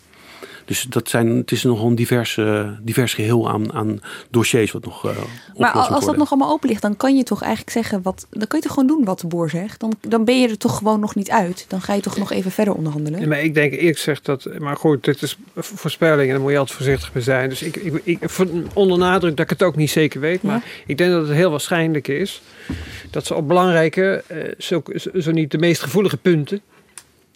[0.66, 4.86] Dus dat zijn, het is nog een divers, uh, divers geheel aan, aan dossiers wat
[4.86, 5.12] nog uh,
[5.58, 8.28] Maar als dat nog allemaal open ligt, dan kan je toch eigenlijk zeggen wat.
[8.30, 9.80] Dan kun je toch gewoon doen wat de boer zegt.
[9.80, 11.66] Dan, dan ben je er toch gewoon nog niet uit.
[11.68, 13.20] Dan ga je toch nog even verder onderhandelen.
[13.20, 14.48] Ja, maar ik denk eerlijk gezegd dat.
[14.60, 17.50] Maar goed, dit is voorspelling en daar moet je altijd voorzichtig mee zijn.
[17.50, 18.20] Dus ik, ik, ik
[18.74, 20.42] onder nadruk dat ik het ook niet zeker weet.
[20.42, 20.62] Maar ja.
[20.86, 22.42] ik denk dat het heel waarschijnlijk is
[23.12, 24.84] dat ze op belangrijke, uh, zo,
[25.20, 26.62] zo niet de meest gevoelige punten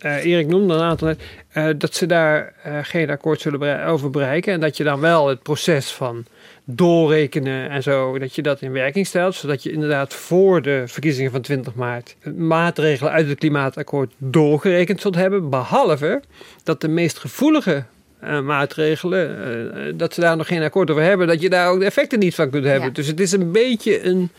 [0.05, 1.21] uh, Erik noemde een aantal net,
[1.53, 4.53] uh, dat ze daar uh, geen akkoord zullen over bereiken.
[4.53, 6.25] En dat je dan wel het proces van
[6.63, 9.35] doorrekenen en zo, dat je dat in werking stelt.
[9.35, 15.15] Zodat je inderdaad voor de verkiezingen van 20 maart maatregelen uit het klimaatakkoord doorgerekend zult
[15.15, 15.49] hebben.
[15.49, 16.21] Behalve
[16.63, 17.83] dat de meest gevoelige
[18.21, 19.37] maatregelen,
[19.77, 22.19] uh, dat ze daar nog geen akkoord over hebben, dat je daar ook de effecten
[22.19, 22.87] niet van kunt hebben.
[22.87, 22.93] Ja.
[22.93, 24.29] Dus het is een beetje een,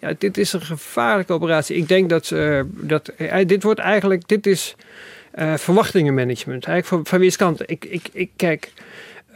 [0.00, 1.76] ja, dit is een gevaarlijke operatie.
[1.76, 3.12] Ik denk dat, uh, dat
[3.46, 4.74] dit wordt eigenlijk, dit is
[5.56, 6.64] verwachtingenmanagement.
[6.64, 7.70] Eigenlijk van, van weerskant.
[7.70, 8.72] Ik, ik, ik kijk,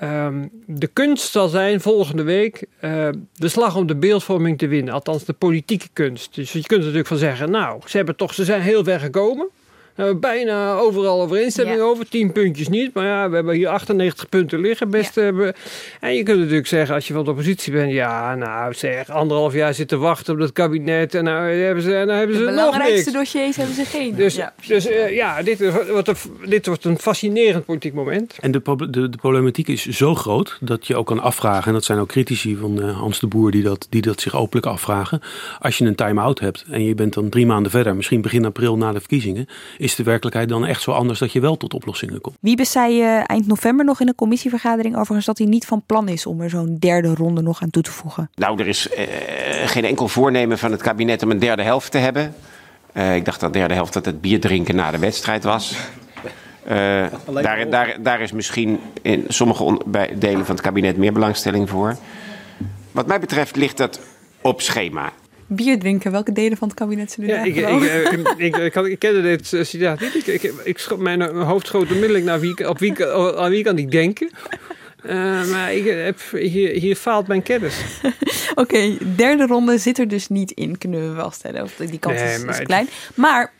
[0.02, 2.66] um, de kunst zal zijn volgende week
[3.34, 4.94] de slag om de beeldvorming te winnen.
[4.94, 6.34] Althans de politieke kunst.
[6.34, 9.00] Dus je kunt er natuurlijk van zeggen, nou, ze hebben toch, ze zijn heel ver
[9.00, 9.48] gekomen.
[9.94, 11.82] We hebben bijna overal overeenstemming ja.
[11.84, 12.08] over.
[12.08, 12.94] 10 puntjes niet.
[12.94, 14.90] Maar ja, we hebben hier 98 punten liggen.
[14.90, 15.22] Best ja.
[15.22, 15.54] hebben.
[16.00, 17.92] En je kunt natuurlijk zeggen, als je van de oppositie bent.
[17.92, 21.14] Ja, nou zeg, anderhalf jaar zitten wachten op dat kabinet.
[21.14, 24.14] En nou hebben ze, nou hebben ze de nog belangrijkste dossiers hebben ze geen.
[24.14, 26.16] Dus ja, dus, uh, ja dit, wordt een,
[26.48, 28.36] dit wordt een fascinerend politiek moment.
[28.40, 31.66] En de, de, de, problematiek is zo groot dat je ook kan afvragen.
[31.66, 34.36] En dat zijn ook critici van uh, Hans de Boer die dat, die dat zich
[34.36, 35.20] openlijk afvragen.
[35.60, 37.96] Als je een time-out hebt en je bent dan drie maanden verder.
[37.96, 39.46] Misschien begin april na de verkiezingen
[39.82, 42.36] is de werkelijkheid dan echt zo anders dat je wel tot oplossingen komt.
[42.40, 46.08] Wiebes zei uh, eind november nog in een commissievergadering overigens dat hij niet van plan
[46.08, 48.30] is om er zo'n derde ronde nog aan toe te voegen.
[48.34, 49.04] Nou, er is uh,
[49.66, 52.34] geen enkel voornemen van het kabinet om een derde helft te hebben.
[52.92, 55.76] Uh, ik dacht dat de derde helft dat het bier drinken na de wedstrijd was.
[56.64, 57.06] Eh,
[57.42, 59.80] daar, daar, daar is misschien in sommige
[60.18, 61.96] delen van het kabinet meer belangstelling voor.
[62.92, 64.00] Wat mij betreft ligt dat
[64.40, 65.12] op schema.
[65.54, 67.56] Bier drinken, welke delen van het kabinet zullen Ja, daar ik,
[68.36, 70.14] ik, ik, ik, kende dit eh, citaat niet.
[70.14, 73.78] Ik, ik, ik, schot- mijn, hoofd schoot onmiddellijk naar wie, op wie, aan wie kan
[73.78, 74.30] ik denken.
[75.02, 77.76] Eh, maar ik heb, hier, hier faalt mijn kennis.
[78.54, 81.62] Oké, derde ronde zit er dus niet in, kunnen we wel stellen.
[81.62, 82.88] Of die kans is, klein.
[83.14, 83.52] Maar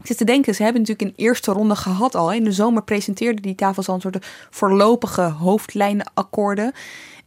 [0.00, 2.32] ik zit te denken, ze hebben natuurlijk een eerste ronde gehad al.
[2.32, 6.72] In de zomer presenteerde die tafels al een soort voorlopige hoofdlijnenakkoorden.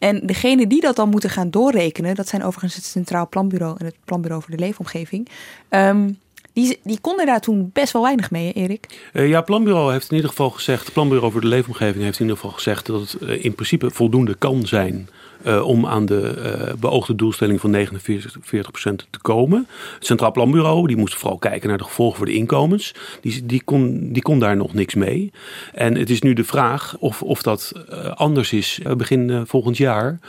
[0.02, 3.86] En degene die dat dan moeten gaan doorrekenen, dat zijn overigens het Centraal Planbureau en
[3.86, 5.28] het Planbureau voor de Leefomgeving.
[5.70, 6.10] Ehm,
[6.54, 9.10] die, die konden daar toen best wel weinig mee, Erik.
[9.14, 12.40] Eh, ja, planbureau heeft in ieder geval gezegd, planbureau voor de leefomgeving heeft in ieder
[12.40, 15.10] geval gezegd dat het eh, in principe voldoende kan zijn
[15.44, 19.68] eh, om aan de eh, beoogde doelstelling van 49% te komen.
[19.96, 22.94] Het Centraal Planbureau die moest vooral kijken naar de gevolgen voor de inkomens.
[23.22, 25.32] Die, die, kon, die kon daar nog niks mee.
[25.74, 30.20] En het is nu de vraag of, of dat eh, anders is begin volgend jaar.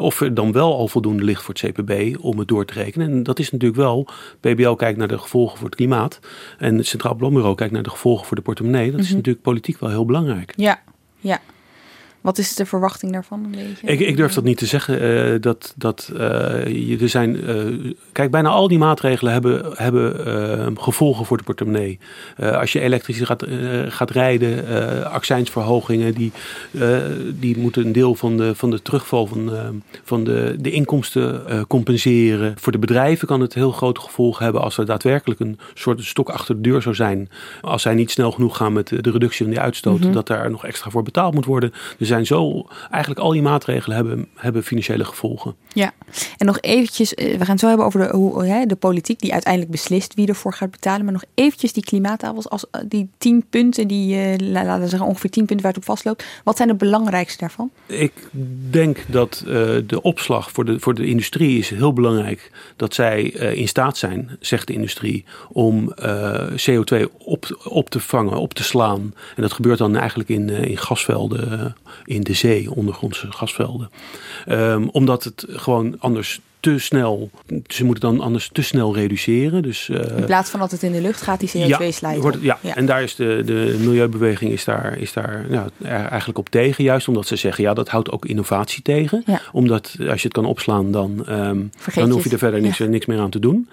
[0.00, 3.10] Of er dan wel al voldoende ligt voor het CPB om het door te rekenen.
[3.10, 4.06] En dat is natuurlijk wel,
[4.40, 6.18] PBL kijkt naar de gevolgen voor het klimaat.
[6.58, 8.90] En het Centraal Planbureau kijkt naar de gevolgen voor de portemonnee.
[8.90, 9.16] Dat is Mhm.
[9.16, 10.52] natuurlijk politiek wel heel belangrijk.
[10.56, 10.80] Ja,
[11.20, 11.40] ja.
[12.20, 13.86] Wat is de verwachting daarvan een beetje?
[13.86, 15.00] Ik, ik durf dat niet te zeggen.
[15.00, 17.56] eh, dat, dat, eh, er zijn, eh,
[18.12, 21.98] kijk, bijna al die maatregelen hebben, hebben gevolgen voor de portemonnee.
[22.38, 23.46] Als je elektrisch gaat,
[23.88, 24.64] gaat rijden,
[25.10, 26.32] accijnsverhogingen, die,
[27.40, 29.50] die moeten een deel van de, van de terugval van,
[30.04, 32.54] van de, de inkomsten compenseren.
[32.58, 36.28] Voor de bedrijven kan het heel grote gevolgen hebben als er daadwerkelijk een soort stok
[36.28, 37.28] achter de deur zou zijn.
[37.60, 40.12] Als zij niet snel genoeg gaan met de, reductie van die uitstoot, Mhm.
[40.12, 41.72] dat daar nog extra voor betaald moet worden.
[41.98, 45.54] Er zijn zo, eigenlijk al die maatregelen hebben, hebben financiële gevolgen.
[45.72, 45.92] Ja,
[46.38, 49.20] en nog eventjes, eh, we gaan het zo hebben over de, hoe, hè, de politiek
[49.20, 51.04] die uiteindelijk beslist wie ervoor gaat betalen.
[51.04, 54.88] Maar nog eventjes die klimaattafels, als, eh, die tien punten, die, eh, la- laten we
[54.88, 56.24] zeggen ongeveer tien punten waar het op vastloopt.
[56.44, 57.70] Wat zijn de belangrijkste daarvan?
[57.86, 58.12] Ik
[58.70, 59.42] denk dat
[59.86, 62.50] de opslag voor de, voor de industrie is heel belangrijk.
[62.76, 68.38] Dat zij in staat zijn, zegt de industrie, om eh, CO2 op, op te vangen,
[68.38, 69.14] op te slaan.
[69.36, 73.90] En dat gebeurt dan eigenlijk in, in gasvelden, in de zee, ondergrondse gasvelden.
[74.46, 77.30] Ehm, omdat het gewoon anders te snel,
[77.66, 79.62] ze moeten dan anders te snel reduceren.
[79.62, 82.36] Dus, eh, In plaats van dat het in de lucht gaat, die CO2 slijt wordt
[82.36, 82.42] op.
[82.42, 82.74] het- ja.
[82.76, 86.84] en daar is de, de milieubeweging is daar, is daar nou, er eigenlijk op tegen.
[86.84, 89.22] Juist omdat ze zeggen, ja, dat houdt ook innovatie tegen.
[89.26, 89.40] Ja.
[89.52, 91.60] Omdat als je het kan opslaan, dan, ehm,
[91.94, 92.86] dan hoef je er verder niks, Ja.
[92.86, 93.68] niks meer aan te doen.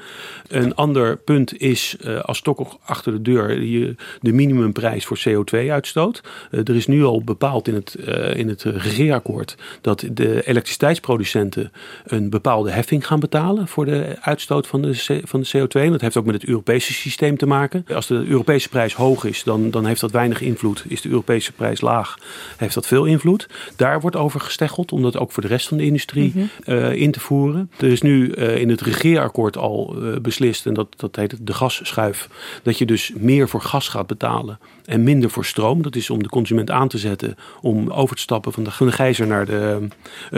[0.48, 6.22] Een ander punt is, eh, als stok achter de deur, je, de minimumprijs voor CO2-uitstoot.
[6.52, 7.96] Eh, er is nu al bepaald in het,
[8.36, 11.72] in het regeerakkoord dat de elektriciteitsproducenten
[12.06, 15.82] een bepaalde heffing gaan betalen voor de uitstoot van de, van de CO2.
[15.82, 17.86] En dat heeft ook met het Europese systeem te maken.
[17.94, 20.84] Als de Europese prijs hoog is, dan, dan heeft dat weinig invloed.
[20.88, 22.18] Is de Europese prijs laag,
[22.58, 23.48] heeft dat veel invloed.
[23.76, 26.46] Daar wordt over gesteggeld om dat ook voor de rest van de industrie Mhm.
[26.64, 27.72] eh, in te voeren.
[27.78, 31.48] Er is nu eh, in het regeerakkoord al eh, beslist, en dat, dat heet het
[31.48, 32.30] de gasschuif,
[32.64, 35.82] dat je dus meer voor gas gaat betalen en minder voor stroom.
[35.82, 38.88] Dat is om de consument aan te zetten om over te stappen van de, van
[38.88, 39.88] de gijzer naar de,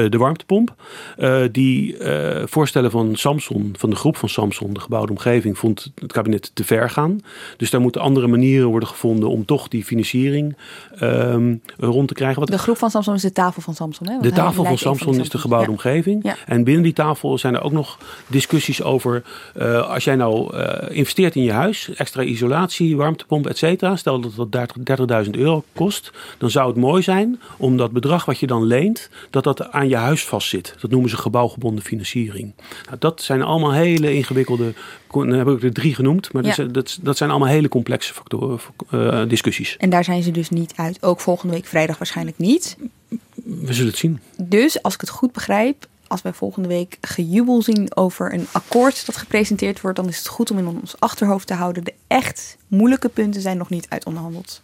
[0.09, 0.75] de warmtepomp.
[1.51, 1.97] Die
[2.35, 6.51] eh, voorstellen van Samson, van de groep van Samson, de gebouwde omgeving, vond het kabinet
[6.53, 7.21] te ver gaan.
[7.57, 10.57] Dus daar moeten andere manieren worden gevonden om toch die financiering
[10.99, 12.39] ehm, rond te krijgen.
[12.39, 14.07] Wat De groep van Samsung is de tafel van Samsung.
[14.07, 14.13] Hè?
[14.13, 16.23] Want de tafel van die is de gebouwde omgeving.
[16.23, 16.35] Ja.
[16.45, 19.23] En binnen die tafel zijn er ook nog discussies over...
[19.55, 23.95] eh, als jij nou eh, investeert in je huis, extra isolatie, warmtepomp, et cetera...
[23.95, 26.11] stel dat dat 30 30.000 euro kost...
[26.37, 29.09] dan zou het mooi zijn om dat bedrag wat je dan leent...
[29.29, 30.75] dat dat aan je huis vastzit.
[30.79, 32.18] Dat noemen ze gebouwgebonden financiering.
[32.27, 34.73] Nou, dat zijn allemaal hele ingewikkelde...
[35.11, 36.81] Dan heb ik er drie genoemd, maar dat, Ja.
[37.01, 39.77] dat zijn allemaal hele complexe factoren, eh, discussies.
[39.77, 41.03] En daar zijn ze dus niet uit.
[41.03, 42.77] Ook volgende week vrijdag waarschijnlijk niet.
[43.43, 44.19] We zullen het zien.
[44.37, 49.05] Dus als ik het goed begrijp, als wij volgende week gejubel zien over een akkoord
[49.05, 51.83] dat gepresenteerd wordt, dan is het goed om in ons achterhoofd te houden.
[51.83, 54.61] De echt moeilijke punten zijn nog niet uitonderhandeld.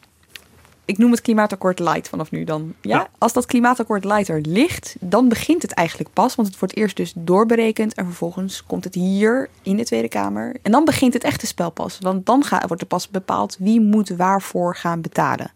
[0.86, 2.74] Ik noem het klimaatakkoord light vanaf nu dan.
[2.82, 3.08] Ja?
[3.18, 6.36] Als dat klimaatakkoord light er ligt, dan begint het eigenlijk pas.
[6.36, 10.56] Want het wordt eerst dus doorberekend en vervolgens komt het hier in de Tweede Kamer.
[10.62, 11.98] En dan begint het echte spel pas.
[12.00, 15.52] Want dan gaat, wordt er pas bepaald wie moet waarvoor gaan betalen.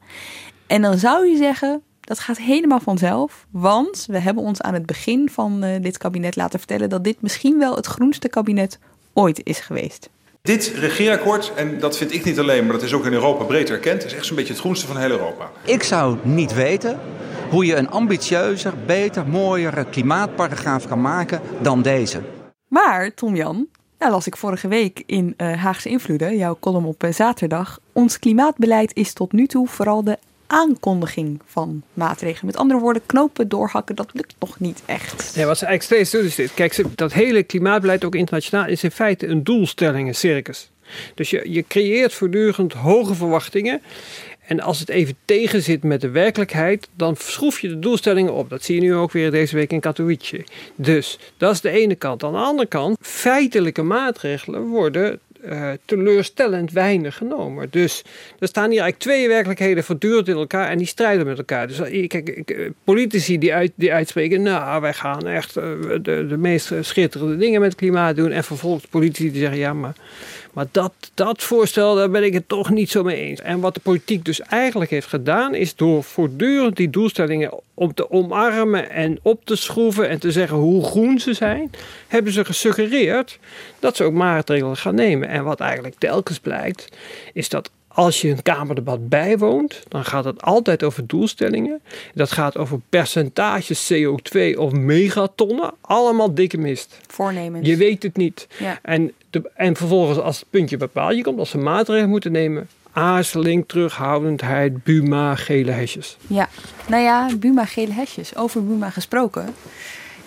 [0.67, 3.45] En dan zou je zeggen, dat gaat helemaal vanzelf.
[3.49, 7.21] Want we hebben ons aan het begin van eh, dit kabinet laten vertellen dat dit
[7.21, 8.79] misschien wel het groenste kabinet
[9.13, 10.09] ooit is geweest.
[10.49, 13.69] Dit regeerakkoord, en dat vind ik niet alleen, maar dat is ook in Europa breed
[13.69, 15.51] erkend, is echt zo'n beetje het groenste van heel Europa.
[15.63, 16.99] Ik zou niet weten
[17.49, 22.21] hoe je een ambitieuzer, beter, mooiere klimaatparagraaf kan maken dan deze.
[22.67, 23.67] Maar, Tom Jan,
[23.99, 27.79] Nou, las ik vorige week in uh, Haagse Invloeden, jouw column op uh, zaterdag.
[27.93, 30.17] Ons klimaatbeleid is tot nu toe vooral de
[30.49, 32.45] aankondiging van maatregelen.
[32.45, 35.35] Met andere woorden, knopen doorhakken, dat lukt nog niet echt.
[35.35, 36.53] Nee, wat ze eigenlijk steeds doen is dit.
[36.53, 40.69] Kijk, dat hele klimaatbeleid, ook internationaal, is in feite een doelstellingen-circus.
[41.15, 43.81] Dus je, je creëert voortdurend hoge verwachtingen.
[44.49, 48.49] En als het even tegenzit met de werkelijkheid, dan schroef je de doelstellingen op.
[48.49, 50.43] Dat zie je nu ook weer deze week in Katowice.
[50.75, 52.23] Dus dat is de ene kant.
[52.23, 57.67] Aan de andere kant, feitelijke maatregelen worden uh, teleurstellend weinig genomen.
[57.69, 58.04] Dus
[58.39, 61.67] er staan hier eigenlijk twee werkelijkheden voortdurend in elkaar en die strijden met elkaar.
[61.67, 66.38] Dus eh, kijk, eh, politici die, uit, die uitspreken, nou, wij gaan echt de, de
[66.38, 68.32] meest schitterende dingen met het klimaat doen.
[68.32, 69.95] En vervolgens politici die zeggen, ja, maar
[70.53, 73.41] maar dat, dat voorstel, daar ben ik het toch niet zo mee eens.
[73.41, 78.12] En wat de politiek dus eigenlijk heeft gedaan, is door voortdurend die doelstellingen om te
[78.12, 81.71] omarmen en op te schroeven en te zeggen hoe groen ze zijn,
[82.07, 83.39] hebben ze gesuggereerd
[83.79, 85.27] dat ze ook maatregelen gaan nemen.
[85.27, 86.88] En wat eigenlijk telkens blijkt,
[87.33, 91.81] is dat als je een Kamerdebat bijwoont, dan gaat het altijd over doelstellingen.
[92.13, 95.73] Dat gaat over percentages CO2 of megatonnen.
[95.81, 96.99] Allemaal dikke mist.
[97.07, 97.67] Voornemens.
[97.67, 98.47] Je weet het niet.
[98.59, 98.79] Ja.
[98.81, 102.69] En, de, en vervolgens als het puntje bepaald je komt, als ze maatregelen moeten nemen,
[102.91, 106.17] aarzeling, terughoudendheid, Buma, gele hesjes.
[106.27, 106.49] Ja,
[106.88, 108.35] nou ja, Buma, gele hesjes.
[108.35, 109.55] Over Buma gesproken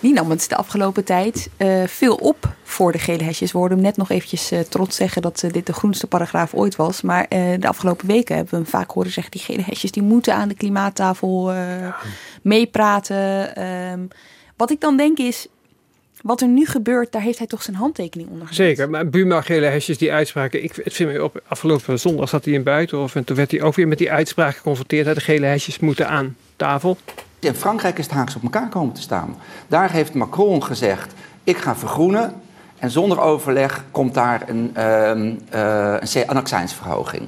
[0.03, 3.51] die nam het de afgelopen tijd uh, veel op voor de gele hesjes.
[3.51, 6.53] We hoorden hem net nog eventjes uh, trots zeggen dat uh, dit de groenste paragraaf
[6.53, 7.01] ooit was.
[7.01, 7.27] Maar
[7.59, 9.31] de afgelopen weken hebben we hem vaak horen zeggen...
[9.31, 11.95] die gele hesjes die moeten aan de klimaattafel ja.
[12.41, 13.63] meepraten.
[13.91, 14.07] Um,
[14.57, 15.47] wat ik dan denk is,
[16.21, 18.65] wat er nu gebeurt, daar heeft hij toch zijn handtekening onder gezet.
[18.65, 20.63] Zeker, maar Buma Gele Hesjes, die uitspraken.
[20.63, 23.61] Ik, het viel me op, afgelopen zondag zat hij in Buitenhof en toen werd hij
[23.61, 25.05] ook weer met die uitspraak geconfronteerd.
[25.05, 26.97] Dat de gele hesjes moeten aan tafel.
[27.43, 29.35] In Frankrijk is het haaks op elkaar komen te staan.
[29.67, 32.33] Daar heeft Macron gezegd: ik ga vergroenen.
[32.77, 37.27] En zonder overleg komt daar een, uh, een accijnsverhoging.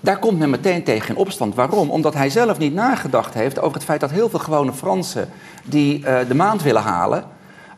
[0.00, 1.54] Daar komt men meteen tegen in opstand.
[1.54, 1.90] Waarom?
[1.90, 5.28] Omdat hij zelf niet nagedacht heeft over het feit dat heel veel gewone Fransen
[5.64, 7.24] die uh, de maand willen halen,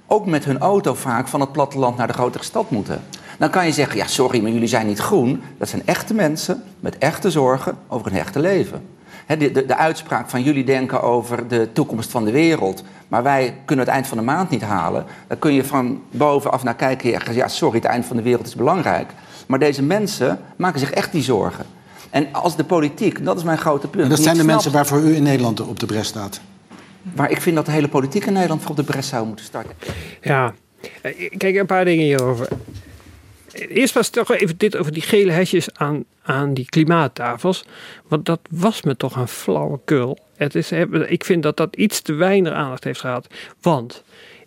[0.06, 3.02] ook met hun auto vaak van het platteland naar de grotere stad moeten.
[3.38, 5.42] Dan kan je zeggen, ja sorry, maar jullie zijn niet groen.
[5.58, 8.95] Dat zijn echte mensen met echte zorgen over hun echte leven
[9.26, 13.56] de, de, de, uitspraak van jullie denken over de toekomst van de wereld, maar wij
[13.64, 15.04] kunnen het eind van de maand niet halen.
[15.26, 18.46] Dan kun je van bovenaf naar kijken en ja sorry, het eind van de wereld
[18.46, 19.10] is belangrijk.
[19.46, 21.64] Maar deze mensen maken zich echt die zorgen.
[22.10, 24.04] En als de politiek, dat is mijn grote punt.
[24.04, 26.40] En dat zijn de mensen waarvoor u in Nederland op de bres staat.
[27.14, 29.44] Maar ik vind dat de hele politiek in Nederland voor op de bres zou moeten
[29.44, 29.72] starten.
[30.20, 30.54] Ja,
[31.02, 32.48] eh, kijk, een paar dingen hierover.
[33.56, 37.64] Eerst was het toch even dit over die gele hesjes aan, aan die klimaattafels.
[38.08, 40.18] Want dat was me toch een flauwekul.
[40.36, 40.72] Het is,
[41.06, 43.26] ik vind dat dat iets te weinig aandacht heeft gehad.
[43.60, 44.02] Want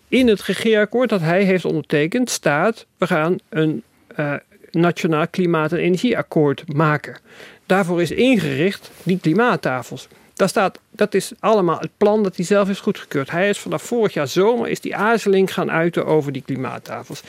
[0.08, 2.86] in het regeerakkoord dat hij heeft ondertekend staat...
[2.98, 3.82] we gaan een
[4.16, 4.34] uh,
[4.70, 7.18] nationaal klimaat- en energieakkoord maken.
[7.66, 10.08] Daarvoor is ingericht die klimaattafels.
[10.34, 13.30] Daar staat, dat is allemaal het plan dat hij zelf heeft goedgekeurd.
[13.30, 17.22] Hij is vanaf vorig jaar zomer is die aarzeling gaan uiten over die klimaattafels.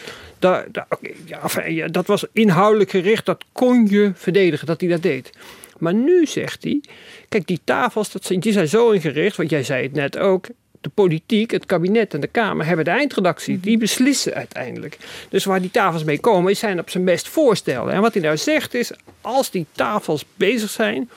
[1.68, 5.30] Ja, dat was inhoudelijk gericht, dat kon je verdedigen dat hij dat deed.
[5.78, 6.82] Maar nu zegt hij,
[7.30, 10.48] kijk die tafels dat zijn, die zijn zo ingericht, want jij zei het net ook,
[10.82, 13.60] de politiek, het kabinet en de Kamer hebben de eindredactie.
[13.60, 14.98] Die beslissen uiteindelijk.
[15.30, 17.94] Dus waar die tafels mee komen, zijn op zijn best voorstellen.
[17.94, 21.10] En wat hij nou zegt is, als die tafels bezig zijn,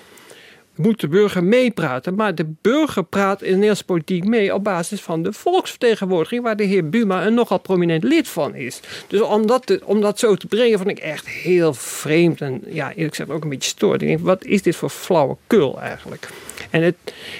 [0.77, 2.15] moet de burger meepraten.
[2.15, 6.65] Maar de burger praat in de politiek mee op basis van de volksvertegenwoordiging, waar de
[6.65, 8.81] heer Buma een nogal prominent lid van is.
[9.07, 12.91] Dus om dat, om dat zo te brengen, vond ik echt heel vreemd en ja,
[12.91, 14.03] eerlijk gezegd ook een beetje stoord.
[14.03, 16.29] Ik denk, wat is dit voor flauwekul eigenlijk?
[16.71, 16.97] En, het,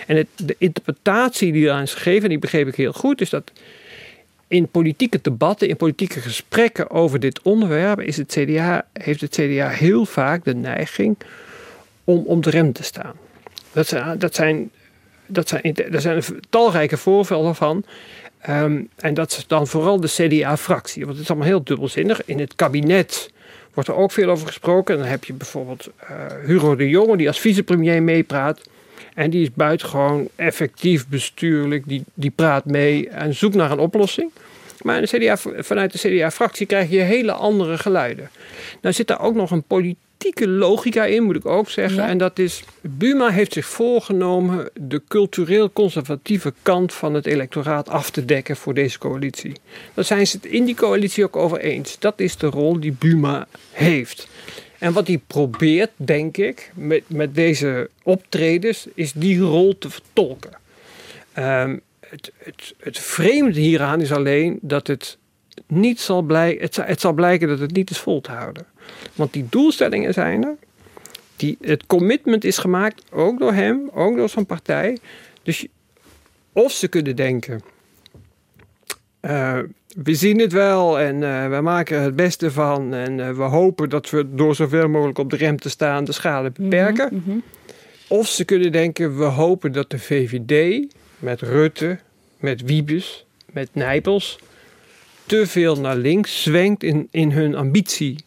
[0.07, 3.31] en het, de interpretatie die eraan is gegeven, en die begreep ik heel goed, is
[3.31, 3.53] dat
[4.49, 9.69] in politieke debatten, in politieke gesprekken over dit onderwerp, is het CDA, heeft het CDA
[9.69, 11.17] heel vaak de neiging
[12.05, 13.24] om om de rem te staan.
[13.75, 14.71] Dat zijn, dat zijn,
[15.27, 17.85] dat zijn, er zijn talrijke voorbeelden van.
[18.41, 21.03] Ehm, en dat is dan vooral de CDA-fractie.
[21.05, 22.25] Want het is allemaal heel dubbelzinnig.
[22.25, 23.31] In het kabinet
[23.75, 24.95] wordt er ook veel over gesproken.
[24.95, 28.61] En dan heb je bijvoorbeeld uh, Hugo de Jonge, die als vicepremier meepraat.
[29.15, 31.89] En die is buitengewoon effectief bestuurlijk.
[31.89, 34.31] Die, die praat mee en zoekt naar een oplossing.
[34.83, 38.31] Maar de CDA, vanuit de CDA-fractie krijg je hele andere geluiden.
[38.81, 39.99] Nou zit daar ook nog een politiek
[40.33, 42.05] logica in, moet ik ook zeggen.
[42.05, 48.11] En dat is, Buma heeft zich voorgenomen de cultureel conservatieve kant van het electoraat af
[48.11, 49.53] te dekken voor deze coalitie.
[49.95, 51.99] Daar zijn ze het in die coalitie ook over eens.
[51.99, 54.29] Dat is de rol die Buma heeft.
[54.79, 60.51] En wat hij probeert, denk ik, met, met deze optredens, is die rol te vertolken.
[61.39, 65.19] Um, het, het, het vreemde hieraan is alleen dat het
[65.67, 68.67] niet zal blijken, het, zal- het zal blijken dat het niet is vol te houden.
[69.15, 70.57] Want die doelstellingen zijn er.
[71.37, 74.99] Die, het commitment is gemaakt, ook door hem, ook door zijn partij.
[75.43, 75.67] Dus
[76.53, 77.61] of ze kunnen denken,
[79.21, 79.59] eh,
[80.03, 82.95] we zien het wel en eh, we maken er het beste van.
[82.95, 86.13] En eh, we hopen dat we door zoveel mogelijk op de rem te staan de
[86.13, 87.43] schade beperken.
[88.09, 90.85] Of ze kunnen denken, we hopen dat de VVD
[91.19, 91.99] met Rutte,
[92.39, 94.39] met Wiebes, met Nijpels...
[95.27, 98.25] te veel naar links zwengt in, in hun ambitie...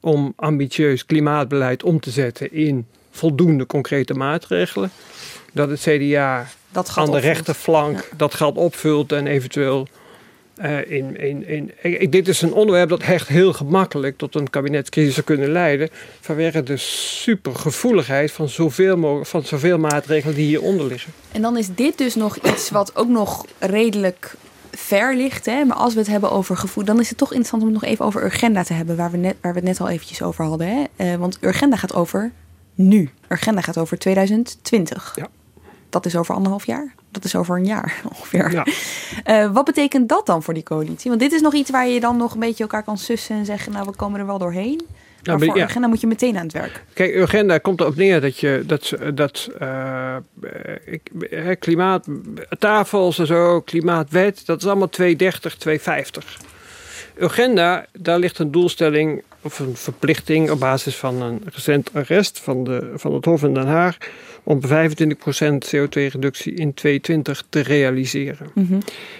[0.00, 4.90] om ambitieus klimaatbeleid om te zetten in voldoende concrete maatregelen.
[5.52, 7.24] Dat het CDA Dat aan de opvult.
[7.24, 9.86] rechterflank dat gat opvult en eventueel...
[10.56, 14.50] eh, in, in, in, ik- dit is een onderwerp dat echt heel gemakkelijk tot een
[14.50, 15.88] kabinetscrisis zou kunnen leiden.
[16.20, 21.12] Vanwege de supergevoeligheid van zoveel, mogelijk, van zoveel maatregelen die hieronder liggen.
[21.32, 24.34] En dan is dit dus nog iets wat ook nog redelijk
[24.78, 25.46] ver ligt.
[25.46, 25.64] Hè?
[25.64, 27.90] Maar als we het hebben over gevoel, dan is het toch interessant om het nog
[27.90, 30.44] even over Urgenda te hebben, waar we, net, waar we het net al eventjes over
[30.44, 30.68] hadden.
[30.68, 30.84] Hè?
[30.96, 32.32] Eh, want Urgenda gaat over
[32.74, 33.10] nu.
[33.28, 35.12] Urgenda gaat over 2020.
[35.16, 35.28] Ja.
[35.88, 36.94] Dat is over anderhalf jaar.
[37.10, 38.64] Dat is over een jaar ongeveer.
[39.24, 41.08] Eh, wat betekent dat dan voor die coalitie?
[41.08, 43.44] Want dit is nog iets waar je dan nog een beetje elkaar kan sussen en
[43.44, 44.86] zeggen, nou we komen er wel doorheen.
[45.24, 45.62] Maar maar voor ja.
[45.62, 46.84] Urgenda moet je meteen aan het werk.
[46.92, 49.50] Kijk, Urgenda komt erop neer dat je dat, dat
[50.84, 56.38] ik, hè, klimaattafels en zo, klimaatwet, dat is allemaal 230, 250.
[57.20, 62.64] Urgenda, daar ligt een doelstelling of een verplichting op basis van een recent arrest van,
[62.64, 63.96] de, van het Hof in Den Haag
[64.42, 64.68] om 25%
[65.74, 68.50] CO2-reductie in 2020 te realiseren.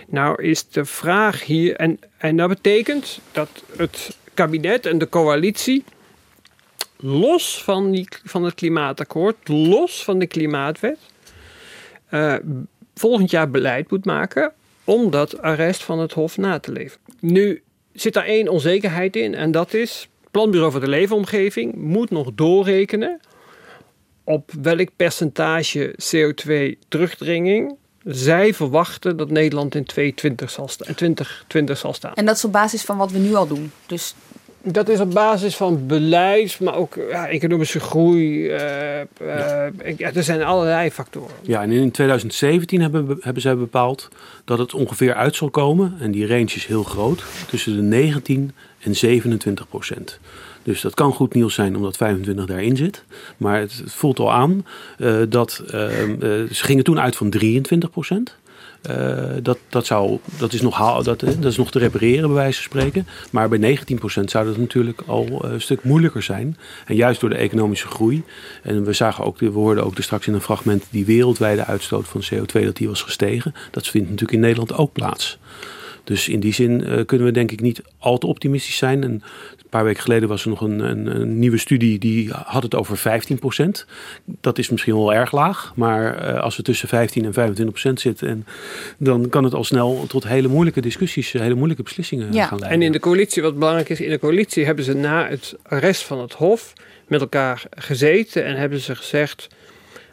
[0.09, 5.85] Nou is de vraag hier, en, en dat betekent dat het kabinet en de coalitie
[6.97, 10.99] los van, die, van het klimaatakkoord, los van de klimaatwet,
[12.09, 12.35] eh,
[12.95, 14.53] volgend jaar beleid moet maken
[14.85, 17.01] om dat arrest van het Hof na te leven.
[17.21, 17.63] Nu
[17.93, 23.21] zit daar één onzekerheid in en dat is, Planbureau voor de Leefomgeving moet nog doorrekenen
[24.25, 27.77] op welk percentage CO2 terugdringing
[28.11, 32.15] zij verwachten dat Nederland in 2020 zal, sta- 2020 zal staan.
[32.15, 33.71] En dat is op basis van wat we nu al doen.
[33.87, 34.15] Dus
[34.63, 38.49] Dat is op basis van beleid, maar ook ja, economische groei.
[38.49, 39.07] eh, eh,
[39.97, 41.35] ja, er zijn allerlei factoren.
[41.43, 44.09] Ja, en in 2017 hebben, hebben zij bepaald
[44.45, 45.97] dat het ongeveer uit zal komen.
[46.01, 47.25] En die range is heel groot.
[47.49, 50.19] Tussen de 19 en 27 procent.
[50.69, 53.05] Dus dat kan goed nieuws zijn omdat 25 daarin zit.
[53.37, 54.67] Maar het, voelt al aan
[54.99, 56.19] eh, dat eh, eh,
[56.51, 58.37] ze gingen toen uit van 23 procent.
[58.83, 62.37] Eh, dat, dat, zou, dat, is nog haal, dat, dat is nog te repareren, bij
[62.37, 63.07] wijze van spreken.
[63.31, 66.57] Maar bij 19% zou dat natuurlijk al een stuk moeilijker zijn.
[66.87, 68.23] En juist door de economische groei.
[68.63, 72.23] En we, zagen ook, we hoorden ook straks in een fragment die wereldwijde uitstoot van
[72.23, 73.55] CO2 dat die was gestegen.
[73.71, 75.39] Dat vindt natuurlijk in Nederland ook plaats.
[76.05, 79.05] Dus in die zin kunnen we denk ik niet al te optimistisch zijn.
[79.05, 79.23] En
[79.69, 82.75] een paar weken geleden was er nog een, een, een nieuwe studie die had het
[82.75, 83.85] over 15%
[84.41, 85.73] Dat is misschien wel erg laag.
[85.77, 88.47] Maar eh, als we tussen 15 en 25% zitten, en,
[88.99, 92.69] dan kan het al snel tot hele moeilijke discussies, hele moeilijke beslissingen gaan leiden.
[92.69, 96.03] En in de coalitie, wat belangrijk is, in de coalitie hebben ze na het arrest
[96.03, 96.73] van het Hof
[97.07, 99.47] met elkaar gezeten en hebben ze gezegd.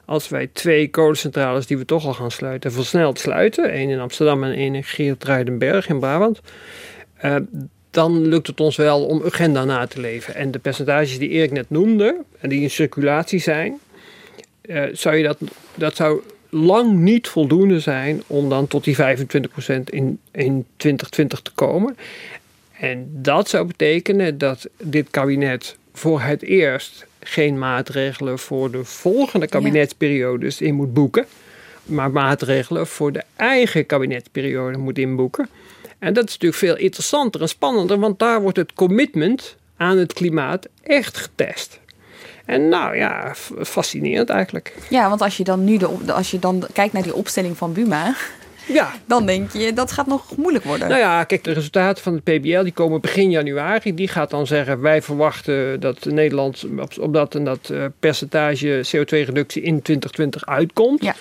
[0.06, 4.44] Als wij twee kolencentrales die we toch al gaan sluiten, versneld sluiten, één in Amsterdam
[4.44, 6.42] en één in Geertruidenberg in Brabant,
[7.16, 7.36] eh,
[7.96, 10.36] dan lukt het ons wel om agenda na te leven.
[10.36, 13.80] En de percentages die Erik net noemde, en die in circulatie zijn,
[14.62, 15.38] eh, zou je dat,
[15.76, 21.52] dat zou lang niet voldoende zijn om dan tot die 25% in, in 2020 te
[21.52, 21.98] komen.
[22.80, 29.48] En dat zou betekenen dat dit kabinet voor het eerst geen maatregelen voor de volgende
[29.48, 31.26] kabinetsperiodes in moet boeken,
[31.84, 35.50] maar maatregelen voor de eigen kabinetsperiode moet inboeken.
[36.06, 40.14] En dat is natuurlijk veel interessanter en spannender, want daar wordt het commitment aan het
[40.14, 41.80] klimaat echt getest.
[42.46, 44.74] En nou ja, fascinerend eigenlijk.
[44.90, 47.74] Ja, want als je dan nu de, als je dan kijkt naar die opstelling van
[47.74, 48.16] Buma,
[48.66, 48.94] ja.
[49.06, 50.88] dan denk je dat gaat nog moeilijk worden.
[50.88, 53.94] Nou ja, kijk, de resultaten van het PBL die komen begin januari.
[53.94, 58.86] Die gaat dan zeggen, wij verwachten dat Nederland op, op dat en dat eh, percentage
[58.86, 61.04] CO2-reductie in 2020 uitkomt.
[61.04, 61.16] Ja.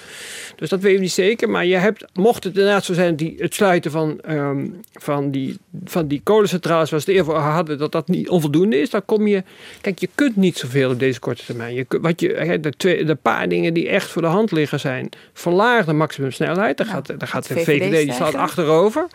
[0.65, 1.51] Dus dat weet je niet zeker.
[1.51, 5.59] Maar je hebt, mocht het inderdaad zo zijn, die, het sluiten van, ehm, van, die,
[5.85, 9.27] van die kolencentrales, zoals we het eerder hadden, dat dat niet onvoldoende is, dan kom
[9.27, 9.43] je.
[9.81, 11.75] Kijk, je kunt niet zoveel op deze korte termijn.
[11.75, 15.09] Je, wat je, de, twee, de paar dingen die echt voor de hand liggen zijn,
[15.33, 16.77] verlaag de maximumsnelheid.
[16.77, 19.07] Daar gaat, daar gaat de VVD VVD, die staat achterover.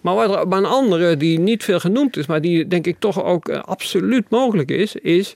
[0.00, 2.96] Maar, wat er, maar een andere die niet veel genoemd is, maar die denk ik
[2.98, 5.32] toch ook eh, absoluut mogelijk is, is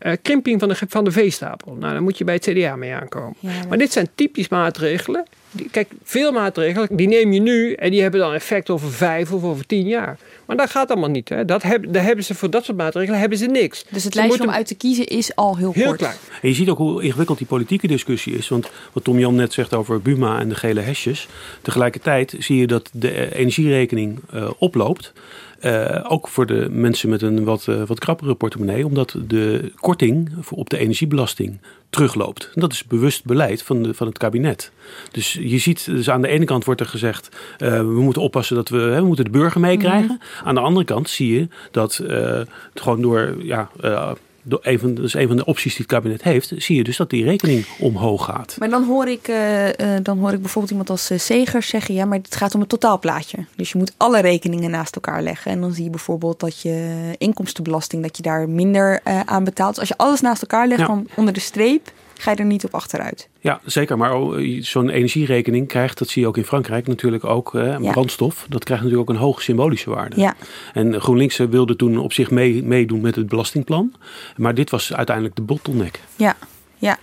[0.00, 1.74] eh, krimping van de, van de veestapel.
[1.74, 3.36] Nou, dan moet je bij het CDA mee aankomen.
[3.68, 3.78] maar...
[3.78, 5.24] dit zijn typisch maatregelen.
[5.70, 9.44] Kijk, veel maatregelen, die neem je nu en die hebben dan effect over vijf of
[9.44, 10.18] over tien jaar.
[10.46, 11.28] Maar dat gaat allemaal niet.
[11.28, 11.44] Hè.
[11.44, 13.84] Dat heb, daar hebben ze voor dat soort maatregelen hebben ze niks.
[13.90, 15.96] Dus het Ze lijstje moeten- om uit te kiezen is al heel, Heel kort.
[15.98, 16.16] klein.
[16.42, 18.48] En je ziet ook hoe ingewikkeld die politieke discussie is.
[18.48, 21.28] Want wat Tom Jan net zegt over Buma en de gele hesjes.
[21.62, 25.12] Tegelijkertijd zie je dat de energierekening eh, oploopt.
[25.60, 28.86] Eh, ook voor de mensen met een wat, eh, wat krappere portemonnee.
[28.86, 31.58] Omdat de korting op de energiebelasting
[31.90, 32.50] terugloopt.
[32.54, 34.72] En dat is bewust beleid van, de, van het kabinet.
[35.10, 37.28] Dus je ziet, dus aan de ene kant wordt er gezegd...
[37.58, 40.20] eh, we moeten oppassen dat we, hè, we moeten de burger meekrijgen.
[40.44, 42.16] Aan de andere kant zie je dat eh,
[42.72, 43.34] het gewoon door...
[43.38, 44.10] Ja, eh,
[44.62, 47.10] van, dat is een van de opties die het kabinet heeft, zie je dus dat
[47.10, 48.56] die rekening omhoog gaat.
[48.58, 51.94] Maar dan hoor, ik, eh, eh, dan hoor ik bijvoorbeeld iemand als uh, Segers zeggen...
[51.94, 53.38] ja, maar het gaat om het totaalplaatje.
[53.56, 55.50] Dus je moet alle rekeningen naast elkaar leggen.
[55.50, 58.02] En dan zie je bijvoorbeeld dat je inkomstenbelasting...
[58.02, 59.70] dat je daar minder uh, aan betaalt.
[59.70, 60.86] Dus als je alles naast elkaar legt, Ja.
[60.86, 61.92] dan onder de streep...
[62.20, 63.28] ga je er niet op achteruit.
[63.40, 63.96] Ja, zeker.
[63.98, 67.90] Maar oh, zo'n energierekening krijgt, dat zie je ook in Frankrijk, natuurlijk ook eh, Ja.
[67.92, 68.46] brandstof.
[68.48, 70.20] Dat krijgt natuurlijk ook een hoge symbolische waarde.
[70.20, 70.34] Ja.
[70.72, 73.94] En GroenLinks eh, wilde toen op zich mee, meedoen met het belastingplan.
[74.36, 76.00] Maar dit was uiteindelijk de bottleneck.
[76.16, 76.36] Ja,
[76.78, 76.98] ja.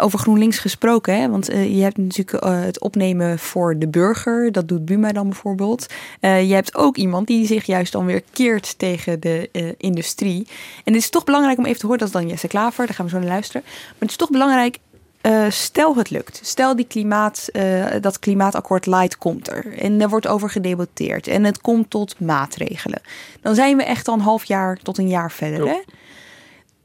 [0.00, 1.28] Over GroenLinks gesproken, hè?
[1.28, 4.52] want eh, je hebt natuurlijk eh, het opnemen voor de burger.
[4.52, 5.86] Dat doet Buma dan bijvoorbeeld.
[6.20, 10.46] Eh, je hebt ook iemand die zich juist dan weer keert tegen de industrie.
[10.84, 12.94] En het is toch belangrijk om even te horen, dat is dan Jesse Klaver, daar
[12.94, 13.62] gaan we zo naar luisteren.
[13.64, 14.78] Maar het is toch belangrijk,
[15.48, 16.40] stel het lukt.
[16.42, 17.48] Stel die klimaat,
[18.00, 19.78] dat klimaatakkoord light komt er.
[19.78, 21.26] En er wordt over gedebatteerd.
[21.26, 23.00] En het komt tot maatregelen.
[23.40, 25.66] Dan zijn we echt al een half jaar tot een jaar verder.
[25.66, 25.80] Hè?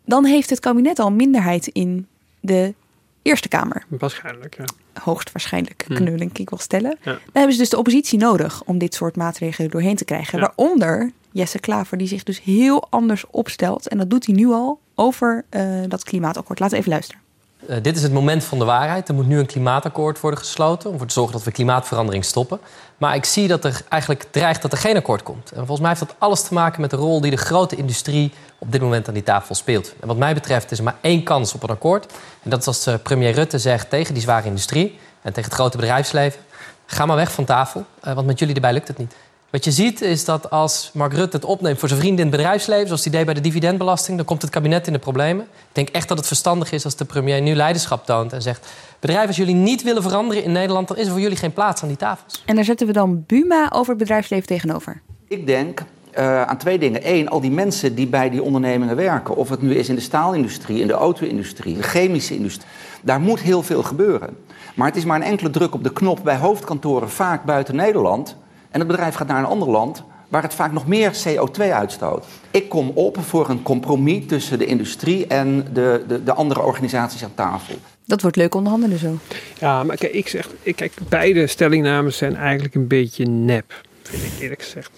[0.06, 2.08] Dan heeft het kabinet al minderheid in
[2.40, 2.74] de
[3.22, 3.84] Eerste Kamer.
[3.88, 4.64] Waarschijnlijk, ja.
[5.04, 5.94] Hoogstwaarschijnlijk, Hm.
[5.94, 6.98] kunnen we denk ik wel stellen.
[7.02, 7.12] Ja.
[7.12, 10.40] Dan hebben ze dus de oppositie nodig om dit soort maatregelen doorheen te krijgen.
[10.40, 10.46] Ja.
[10.46, 13.88] Waaronder Jesse Klaver, die zich dus heel anders opstelt.
[13.88, 16.60] En dat doet hij nu al over eh, dat klimaatakkoord.
[16.60, 17.22] Laten we even luisteren.
[17.70, 19.08] Uh, dit is het moment van de waarheid.
[19.08, 22.60] Er moet nu een klimaatakkoord worden gesloten om ervoor te zorgen dat we klimaatverandering stoppen.
[22.98, 25.50] Maar ik zie dat er eigenlijk dreigt dat er geen akkoord komt.
[25.52, 28.32] En volgens mij heeft dat alles te maken met de rol die de grote industrie
[28.64, 29.94] op dit moment aan die tafel speelt.
[30.00, 32.06] En wat mij betreft is er maar één kans op een akkoord.
[32.44, 35.60] En dat is als uh, premier Rutte zegt tegen die zware industrie en tegen het
[35.60, 36.40] grote bedrijfsleven:
[36.86, 39.16] ga maar weg van tafel, uh, want met jullie erbij lukt het niet.
[39.50, 42.38] Wat je ziet is dat als Mark Rutte het opneemt voor zijn vrienden in het
[42.38, 45.46] bedrijfsleven, zoals hij deed bij de dividendbelasting, dan komt het kabinet in de problemen.
[45.46, 48.68] Ik denk echt dat het verstandig is als de premier nu leiderschap toont en zegt:
[49.00, 51.82] bedrijven, als jullie niet willen veranderen in Nederland, dan is er voor jullie geen plaats
[51.82, 52.44] aan die tafels.
[52.46, 55.02] En daar zetten we dan Buma over het bedrijfsleven tegenover.
[55.28, 55.84] Ik denk
[56.18, 57.02] uh, aan twee dingen.
[57.04, 59.36] Eén, al die mensen die bij die ondernemingen werken.
[59.36, 62.70] Of het nu is in de staalindustrie, in de auto-industrie, de chemische industrie.
[63.02, 64.38] Daar moet heel veel gebeuren.
[64.76, 68.36] Maar het is maar een enkele druk op de knop bij hoofdkantoren, vaak buiten Nederland.
[68.70, 72.26] En het bedrijf gaat naar een ander land waar het vaak nog meer CO2 uitstoot.
[72.52, 77.24] Ik kom op voor een compromis tussen de industrie en de, de, de andere organisaties
[77.24, 77.76] aan tafel.
[78.06, 79.18] Dat wordt leuk onderhandelen zo.
[79.60, 84.24] Ja, maar kijk, ik zeg, ik, kijk, beide stellingnamen zijn eigenlijk een beetje nep, vind
[84.24, 84.92] ik eerlijk gezegd.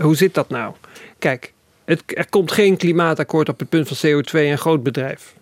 [0.00, 0.74] Hoe zit dat nou?
[1.18, 1.52] Kijk,
[1.84, 5.34] het, er komt geen klimaatakkoord op het punt van CO2 en groot bedrijf.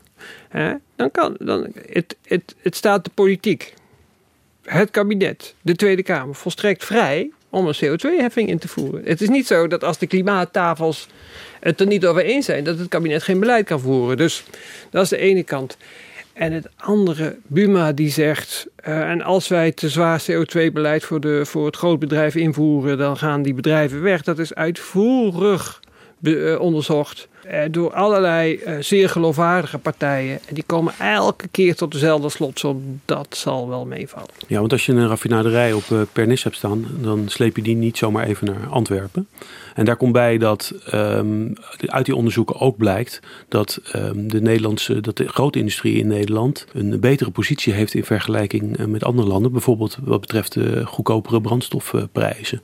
[0.97, 3.75] Dan kan, dan, het, het, het staat de politiek,
[4.63, 9.03] het kabinet, de Tweede Kamer volstrekt vrij om een CO2-heffing in te voeren.
[9.05, 11.09] Het is niet zo dat als de klimaattafels
[11.61, 14.17] het er niet over eens zijn, dat het kabinet geen beleid kan voeren.
[14.17, 14.45] Dus
[14.91, 15.77] dat is de ene kant.
[16.39, 21.47] En het andere, Buma die zegt, uh, en als wij te zwaar CO2-beleid voor, de,
[21.47, 24.23] voor het grootbedrijf invoeren, dan gaan die bedrijven weg.
[24.23, 25.81] Dat is uitvoerig
[26.19, 27.29] be, uh, onderzocht
[27.71, 30.39] door allerlei zeer geloofwaardige partijen.
[30.47, 33.01] En die komen elke keer tot dezelfde slotsom.
[33.05, 34.29] Dat zal wel meevallen.
[34.47, 37.77] Ja, want als je een raffinaderij op uh, Pernis hebt staan, dan sleep je die
[37.77, 39.29] niet zomaar even naar Antwerpen.
[39.75, 41.53] En daar komt bij dat um,
[41.87, 46.67] uit die onderzoeken ook blijkt dat um, de Nederlandse, dat de grote industrie in Nederland
[46.73, 49.53] een betere positie heeft in vergelijking met andere landen.
[49.53, 52.63] Bijvoorbeeld wat betreft de goedkopere brandstofprijzen.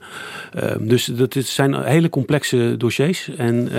[0.63, 3.29] Um, dus dat zijn hele complexe dossiers.
[3.37, 3.69] En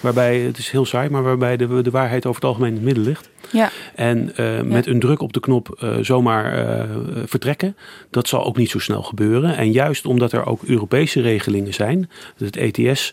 [0.00, 2.84] waarbij het is heel saai, maar waarbij de, de waarheid over het algemeen in het
[2.84, 3.30] midden ligt.
[3.50, 3.70] Ja.
[3.94, 4.92] En uh, met ja.
[4.92, 6.84] een druk op de knop uh, zomaar uh,
[7.24, 7.76] vertrekken,
[8.10, 9.56] dat zal ook niet zo snel gebeuren.
[9.56, 13.12] En juist omdat er ook Europese regelingen zijn, het ETS,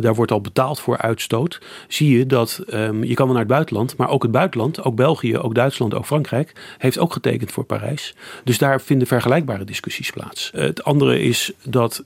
[0.00, 3.52] daar wordt al betaald voor uitstoot, zie je dat um, je kan wel naar het
[3.52, 7.64] buitenland, maar ook het buitenland, ook België, ook Duitsland, ook Frankrijk, heeft ook getekend voor
[7.64, 8.14] Parijs.
[8.44, 10.50] Dus daar vinden vergelijkbare discussies plaats.
[10.54, 12.04] het andere is dat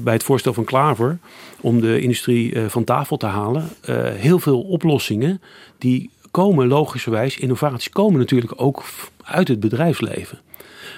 [0.00, 1.18] bij het voorstel van Klaver
[1.60, 3.68] om de industrie van tafel te halen,
[4.16, 5.40] heel veel oplossingen
[5.78, 8.84] die komen logischerwijs, innovaties komen natuurlijk ook
[9.24, 10.40] uit het bedrijfsleven.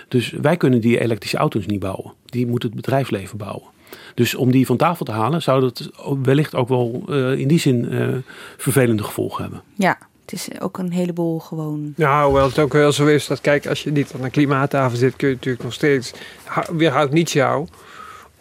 [0.09, 2.12] Dus wij kunnen die elektrische auto's niet bouwen.
[2.24, 3.62] Die moet het bedrijfsleven bouwen.
[4.14, 5.91] Dus om die van tafel te halen, zou dat
[6.22, 8.09] wellicht ook wel uh, in die zin uh,
[8.57, 9.62] vervelende gevolgen hebben.
[9.74, 11.93] Ja, het is ook een heleboel gewoon.
[11.97, 14.97] Nou, hoewel het ook wel zo is dat, kijk, als je niet aan een klimaattafel
[14.97, 16.12] zit, kun je natuurlijk nog steeds.
[16.72, 17.66] weerhoudt niet jou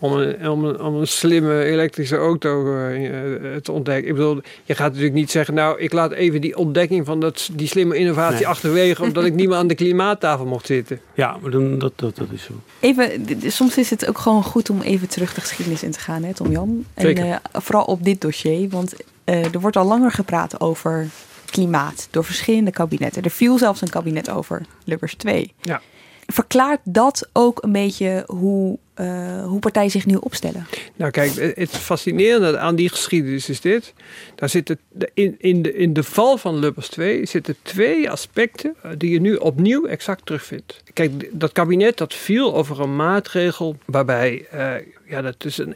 [0.04, 4.10] om een, om een, om een slimme elektrische auto uh, te ontdekken.
[4.10, 7.50] Ik bedoel, je gaat natuurlijk niet zeggen, nou, ik laat even die ontdekking van dat,
[7.54, 8.48] die slimme innovatie nee.
[8.48, 11.00] achterwege, omdat ik niet meer aan de klimaattafel mocht zitten.
[11.14, 12.54] Ja, maar dan, dat, dat, dat is zo.
[12.80, 13.12] Even,
[13.48, 16.34] soms is het ook gewoon goed om even terug de geschiedenis in te gaan, hè,
[16.34, 16.86] Tom Jan.
[16.94, 21.08] En uh, vooral op dit dossier, want er wordt al langer gepraat over
[21.46, 23.24] klimaat door verschillende kabinetten.
[23.24, 25.54] Er viel zelfs een kabinet over, Lubbers 2.
[25.62, 25.82] Ja.
[26.26, 30.68] Verklaart dat ook een beetje hoe, uh, hoe partijen zich nu opstellen?
[30.96, 33.94] Nou kijk, het fascinerende aan die geschiedenis is dit.
[34.36, 34.80] Daar zitten
[35.14, 39.22] in, in, de, in de val van Lubbers 2 zitten twee aspecten eh, die je
[39.22, 40.84] nu opnieuw exact terugvindt.
[40.94, 44.74] Kijk, dat kabinet dat viel over een maatregel waarbij, uh,
[45.08, 45.76] ja dat is een,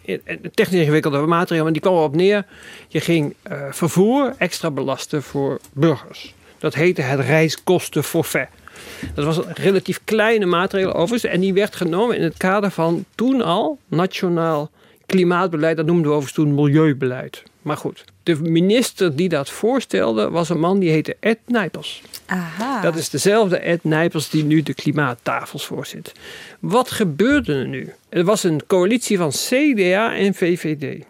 [0.54, 2.46] technisch ingewikkelde maatregel, maar die kwam erop neer.
[2.88, 3.36] Je ging
[3.70, 6.36] vervoer extra belasten voor burgers.
[6.58, 8.50] Dat heette het reiskostenforfait.
[9.14, 11.34] Dat was een relatief kleine maatregel overigens.
[11.34, 14.72] En die werd genomen in het kader van toen al nationaal
[15.06, 15.78] klimaatbeleid.
[15.78, 17.44] Dat noemden we overigens toen milieubeleid.
[17.62, 22.02] Maar goed, de minister die dat voorstelde was een man die heette Ed Nijpels.
[22.26, 22.82] Aha.
[22.82, 26.12] Dat is dezelfde Ed Nijpels die nu de klimaattafels voorzit.
[26.60, 27.94] Wat gebeurde er nu?
[28.10, 31.06] Er was een coalitie van CDA en VVD.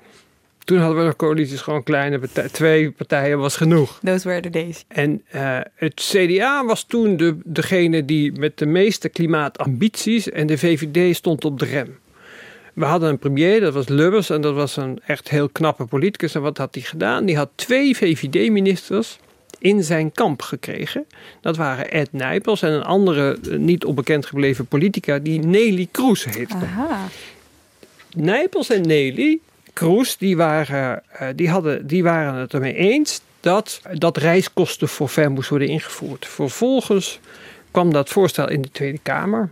[0.68, 2.51] Toen hadden we nog coalities, gewoon kleine partijen.
[2.51, 3.99] Twee partijen was genoeg.
[4.03, 4.86] Those were the days.
[4.88, 10.57] En uh, het CDA was toen de, degene die met de meeste klimaatambities en de
[10.57, 11.97] VVD stond op de rem.
[12.74, 16.36] We hadden een premier, dat was Lubbers, en dat was een echt heel knappe politicus.
[16.36, 17.26] En wat had hij gedaan?
[17.26, 19.20] Die had twee VVD-ministers
[19.59, 21.05] in zijn kamp gekregen.
[21.41, 26.55] Dat waren Ed Nijpels en een andere niet onbekend gebleven politica die Nelly Kroes heette.
[26.55, 27.07] Aha.
[28.15, 29.39] Nijpels en Nelly
[29.78, 35.49] Kroes, die waren, uh, die, hadden, die waren het ermee eens dat dat reiskostenforfait moest
[35.49, 36.25] worden ingevoerd.
[36.25, 37.19] Vervolgens
[37.71, 39.49] kwam dat voorstel in de Tweede Kamer.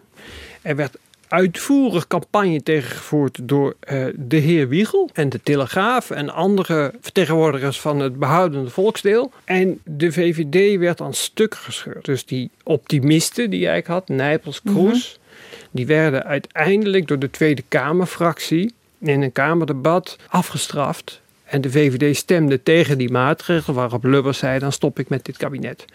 [0.61, 0.97] Er werd
[1.27, 7.99] uitvoerig campagne tegengevoerd door uh, de heer Wiegel en de Telegraaf en andere vertegenwoordigers van
[7.99, 9.31] het behoudende volksdeel.
[9.43, 12.05] En de VVD werd aan stuk gescheurd.
[12.05, 15.69] Dus die optimisten die ik had, Nijpels, Kroes, mm-hmm.
[15.71, 18.73] die werden uiteindelijk door de Tweede Kamerfractie
[19.07, 21.21] in een Kamerdebat afgestraft.
[21.43, 25.37] En de VVD stemde tegen die maatregel, waarop Lubbers zei: dan stop ik met dit
[25.37, 25.85] kabinet.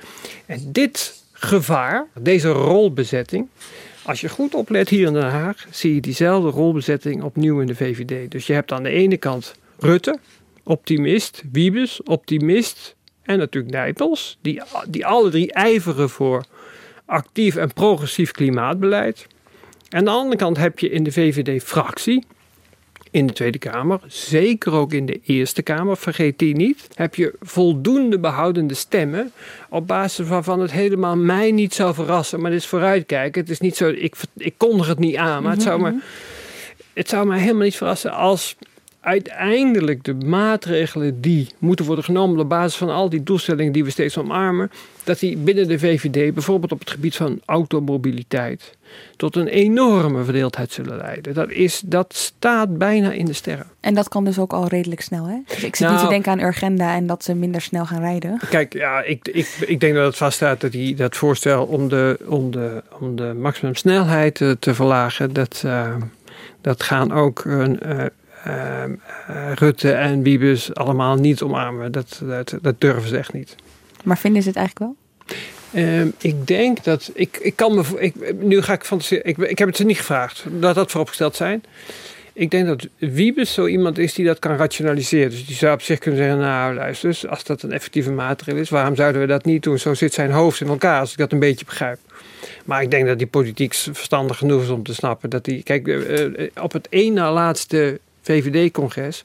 [0.46, 3.48] En dit gevaar, deze rolbezetting.
[4.02, 7.74] Als je goed oplet hier in Den Haag, zie je diezelfde rolbezetting opnieuw in de
[7.74, 8.30] VVD.
[8.30, 10.18] Dus je hebt aan de ene kant Rutte,
[10.62, 12.94] optimist, Wiebes, optimist.
[13.22, 16.44] En natuurlijk Nijpels, die, die alle drie ijveren voor
[17.04, 19.26] actief en progressief klimaatbeleid.
[19.88, 22.24] En aan de andere kant heb je in de VVD-fractie
[23.10, 27.34] in de Tweede Kamer, zeker ook in de Eerste Kamer, vergeet die niet, heb je
[27.40, 29.32] voldoende behoudende stemmen
[29.68, 33.40] op basis waarvan het helemaal mij niet zou verrassen, maar het is vooruitkijken.
[33.40, 36.00] Het is niet zo, ik, ik kondig het niet aan, maar het zou me,
[36.92, 38.56] het zou mij helemaal niet verrassen als
[39.00, 43.90] uiteindelijk de maatregelen die moeten worden genomen op basis van al die doelstellingen die we
[43.90, 44.70] steeds omarmen,
[45.04, 48.76] dat die binnen de VVD, bijvoorbeeld op het gebied van automobiliteit,
[49.16, 51.34] tot een enorme verdeeldheid zullen leiden.
[51.34, 53.66] Dat, is, dat staat bijna in de sterren.
[53.80, 55.36] En dat kan dus ook al redelijk snel, hè?
[55.46, 58.00] Dus ik zit nou, niet te denken aan Urgenda en dat ze minder snel gaan
[58.00, 58.40] rijden.
[58.50, 62.18] Kijk, ja, ik, ik, ik denk dat het vaststaat dat die, dat voorstel om de,
[62.26, 65.96] om de, om de maximumsnelheid te, te verlagen, dat, uh,
[66.60, 67.68] dat gaan ook uh,
[69.54, 71.92] Rutte en Wiebes allemaal niet omarmen.
[71.92, 73.54] Dat, dat, dat durven ze echt niet.
[74.04, 74.96] Maar vinden ze het eigenlijk wel?
[75.72, 77.10] Uh, ik denk dat.
[77.14, 77.82] Ik, ik kan me.
[77.98, 79.24] Ik, nu ga ik fantaseren.
[79.24, 80.44] Ik, ik heb het ze niet gevraagd.
[80.50, 81.64] Dat dat vooropgesteld zijn.
[82.32, 85.30] Ik denk dat Wiebes zo iemand is die dat kan rationaliseren.
[85.30, 88.60] Dus die zou op zich kunnen zeggen: Nou, luister, dus als dat een effectieve maatregel
[88.60, 89.78] is, waarom zouden we dat niet doen?
[89.78, 91.98] Zo zit zijn hoofd in elkaar, als ik dat een beetje begrijp.
[92.64, 95.60] Maar ik denk dat die politiek verstandig genoeg is om te snappen dat hij.
[95.64, 99.24] Kijk, uh, op het één na laatste VVD-congres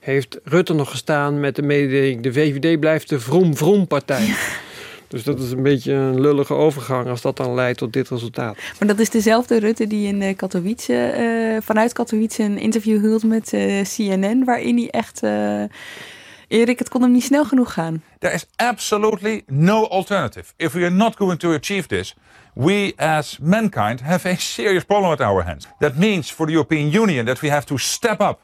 [0.00, 4.34] heeft Rutte nog gestaan met de mededeling: de VVD blijft de vroom-vroom-partij.
[5.08, 8.56] Dus dat is een beetje een lullige overgang als dat dan leidt tot dit resultaat.
[8.78, 13.52] Maar dat is dezelfde Rutte die in Katowice, uh, vanuit Katowice een interview hield met
[13.52, 15.22] uh, CNN, waarin hij echt.
[15.22, 15.62] Uh,
[16.48, 18.02] Erik, het kon hem niet snel genoeg gaan.
[18.18, 20.44] There is absolutely no alternative.
[20.56, 22.14] If we are not going to achieve this,
[22.58, 25.66] we as mankind have a serious problem at our hands.
[25.78, 28.40] That means for the European Union that we have to step up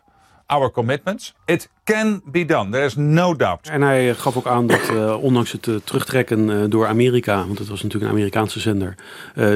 [0.47, 1.35] our commitments.
[1.45, 2.71] It can be done.
[2.71, 3.69] There is no doubt.
[3.69, 7.59] En hij gaf ook aan dat uh, ondanks het uh, terugtrekken uh, door Amerika, want
[7.59, 8.95] het was natuurlijk een Amerikaanse zender,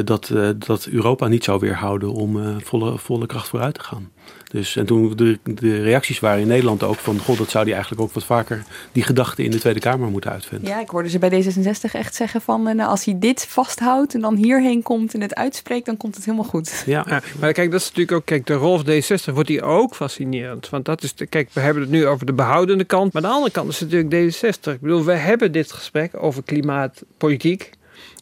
[0.04, 4.10] dat, dat Europa niet zou weerhouden om volle, volle kracht vooruit te gaan.
[4.48, 7.18] Dus, en toen de, de reacties waren in Nederland ook van...
[7.18, 10.30] god, dat zou die eigenlijk ook wat vaker die gedachten in de Tweede Kamer moeten
[10.30, 10.68] uitvinden.
[10.68, 12.62] Ja, ik hoorde ze bij D66 echt zeggen van...
[12.62, 15.86] nou, als hij dit vasthoudt en dan hierheen komt en het uitspreekt...
[15.86, 16.82] dan komt het helemaal goed.
[16.86, 18.24] Ja, ja maar kijk, dat is natuurlijk ook...
[18.24, 20.68] Kijk, de rol van D66 wordt hier ook fascinerend.
[20.68, 21.14] Want dat is...
[21.14, 23.12] De, kijk, we hebben het nu over de behoudende kant.
[23.12, 24.72] Maar aan de andere kant is het natuurlijk D66.
[24.72, 27.70] Ik bedoel, we hebben dit gesprek over klimaatpolitiek...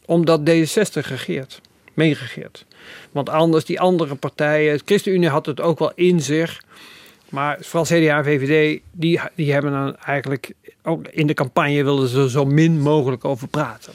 [0.05, 1.61] omdat D66 regeert,
[1.97, 2.65] meeregeert.
[3.11, 6.63] Want anders, die andere partijen, de ChristenUnie had het ook wel in zich.
[7.29, 12.09] Maar vooral CDA en VVD, die, die hebben dan eigenlijk ook in de campagne wilden
[12.09, 13.93] ze zo min mogelijk over praten.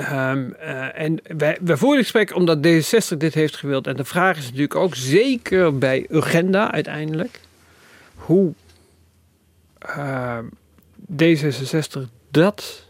[0.00, 0.54] Um,
[0.94, 3.86] en wij, voeren het gesprek omdat D66 dit heeft gewild.
[3.86, 7.40] En de vraag is natuurlijk ook zeker bij Urgenda uiteindelijk.
[8.14, 8.52] Hoe
[9.86, 10.38] uh,
[11.22, 12.00] D66
[12.30, 12.84] dat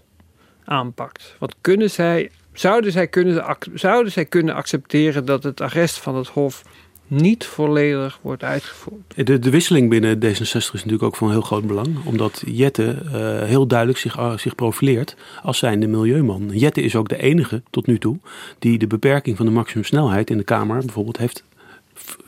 [0.64, 1.35] aanpakt.
[1.39, 6.29] Wat kunnen zij Zouden zij, kunnen, zouden zij kunnen accepteren dat het arrest van het
[6.29, 6.63] Hof
[7.07, 9.27] niet volledig wordt uitgevoerd?
[9.43, 11.97] De, wisseling binnen D66 is natuurlijk ook van heel groot belang.
[12.05, 16.51] Omdat Jette uh, heel duidelijk zich, uh, zich profileert als zijnde milieuman.
[16.53, 18.19] Jette is ook de enige tot nu toe
[18.59, 21.45] die de beperking van de maximumsnelheid in de Kamer bijvoorbeeld heeft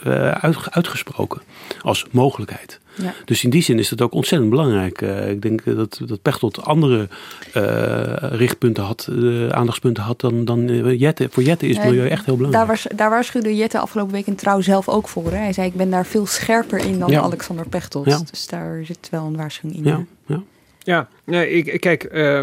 [0.06, 0.30] uh,
[0.70, 1.40] uitgesproken
[1.82, 2.80] als mogelijkheid.
[3.02, 3.14] Ja.
[3.24, 5.00] Dus in die zin is het ook ontzettend belangrijk.
[5.00, 7.08] Uh, ik denk dat, dat Pechtold andere
[7.54, 11.28] uh, richtpunten had, uh, aandachtspunten had dan, dan Jette.
[11.30, 12.66] Voor Jette is het milieu echt heel belangrijk.
[12.66, 15.30] Daar, was, daar waarschuwde Jette afgelopen week in Trouw zelf ook voor.
[15.30, 15.36] Hè?
[15.36, 17.20] Hij zei, ik ben daar veel scherper in dan ja.
[17.20, 18.06] Alexander Pechtold.
[18.06, 18.20] Ja.
[18.30, 20.06] Dus daar zit wel een waarschuwing in.
[20.86, 22.40] Ja, nee, ik, kijk, uh,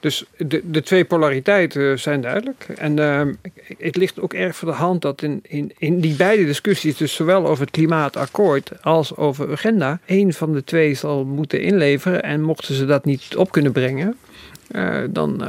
[0.00, 2.66] dus de, de twee polariteiten zijn duidelijk.
[2.76, 3.22] En uh,
[3.78, 7.14] het ligt ook erg voor de hand dat in, in, in die beide discussies, dus
[7.14, 12.22] zowel over het klimaatakkoord als over agenda, één van de twee zal moeten inleveren.
[12.22, 14.16] En mochten ze dat niet op kunnen brengen,
[14.72, 15.44] uh, dan,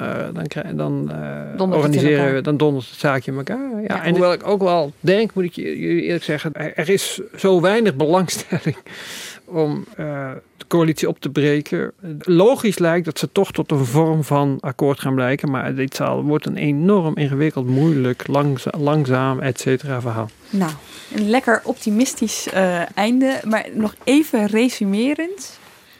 [0.73, 1.11] dan,
[1.57, 3.69] dan organiseren we, dan dondert het zaakje in elkaar.
[3.71, 7.21] Ja, ja en hoewel ik ook wel denk, moet ik je eerlijk zeggen, er is
[7.35, 8.77] zo weinig belangstelling
[9.45, 11.91] om uh, de coalitie op te breken.
[12.19, 15.51] Logisch lijkt dat ze toch tot een vorm van akkoord gaan blijken.
[15.51, 20.29] Maar dit zal, wordt een enorm ingewikkeld, moeilijk, langza langzaam, et cetera verhaal.
[20.49, 20.71] Nou,
[21.15, 23.41] een lekker optimistisch uh, einde.
[23.47, 25.59] Maar nog even resumerend.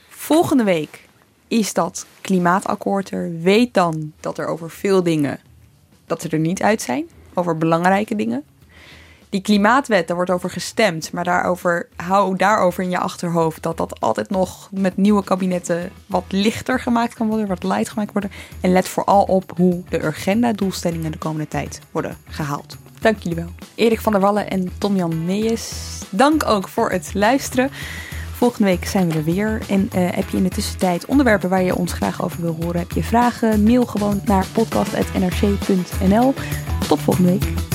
[0.10, 1.04] Volgende week
[1.48, 3.32] is dat klimaatakkoord er.
[3.42, 5.40] Weet dan dat er over veel dingen,
[6.06, 7.06] dat ze er niet uit zijn.
[7.34, 8.44] Over belangrijke dingen
[9.36, 11.12] die klimaatwet, daar wordt over gestemd.
[11.12, 16.24] Maar daarover, hou daarover in je achterhoofd dat dat altijd nog met nieuwe kabinetten wat
[16.28, 18.32] lichter gemaakt kan worden, wat light gemaakt worden.
[18.62, 22.78] En let vooral op hoe de agenda-doelstellingen de komende tijd worden gehaald.
[23.00, 23.50] Dank jullie wel.
[23.76, 25.72] Erik van der Wallen en Tom-Jan Meijers.
[26.10, 27.70] Dank ook voor het luisteren.
[28.34, 29.62] Volgende week zijn we er weer.
[29.70, 32.80] En uh, heb je in de tussentijd onderwerpen waar je ons graag over wil horen?
[32.80, 33.64] Heb je vragen?
[33.64, 36.34] Mail gewoon naar podcast.nrc.nl.
[36.88, 37.75] Tot volgende week.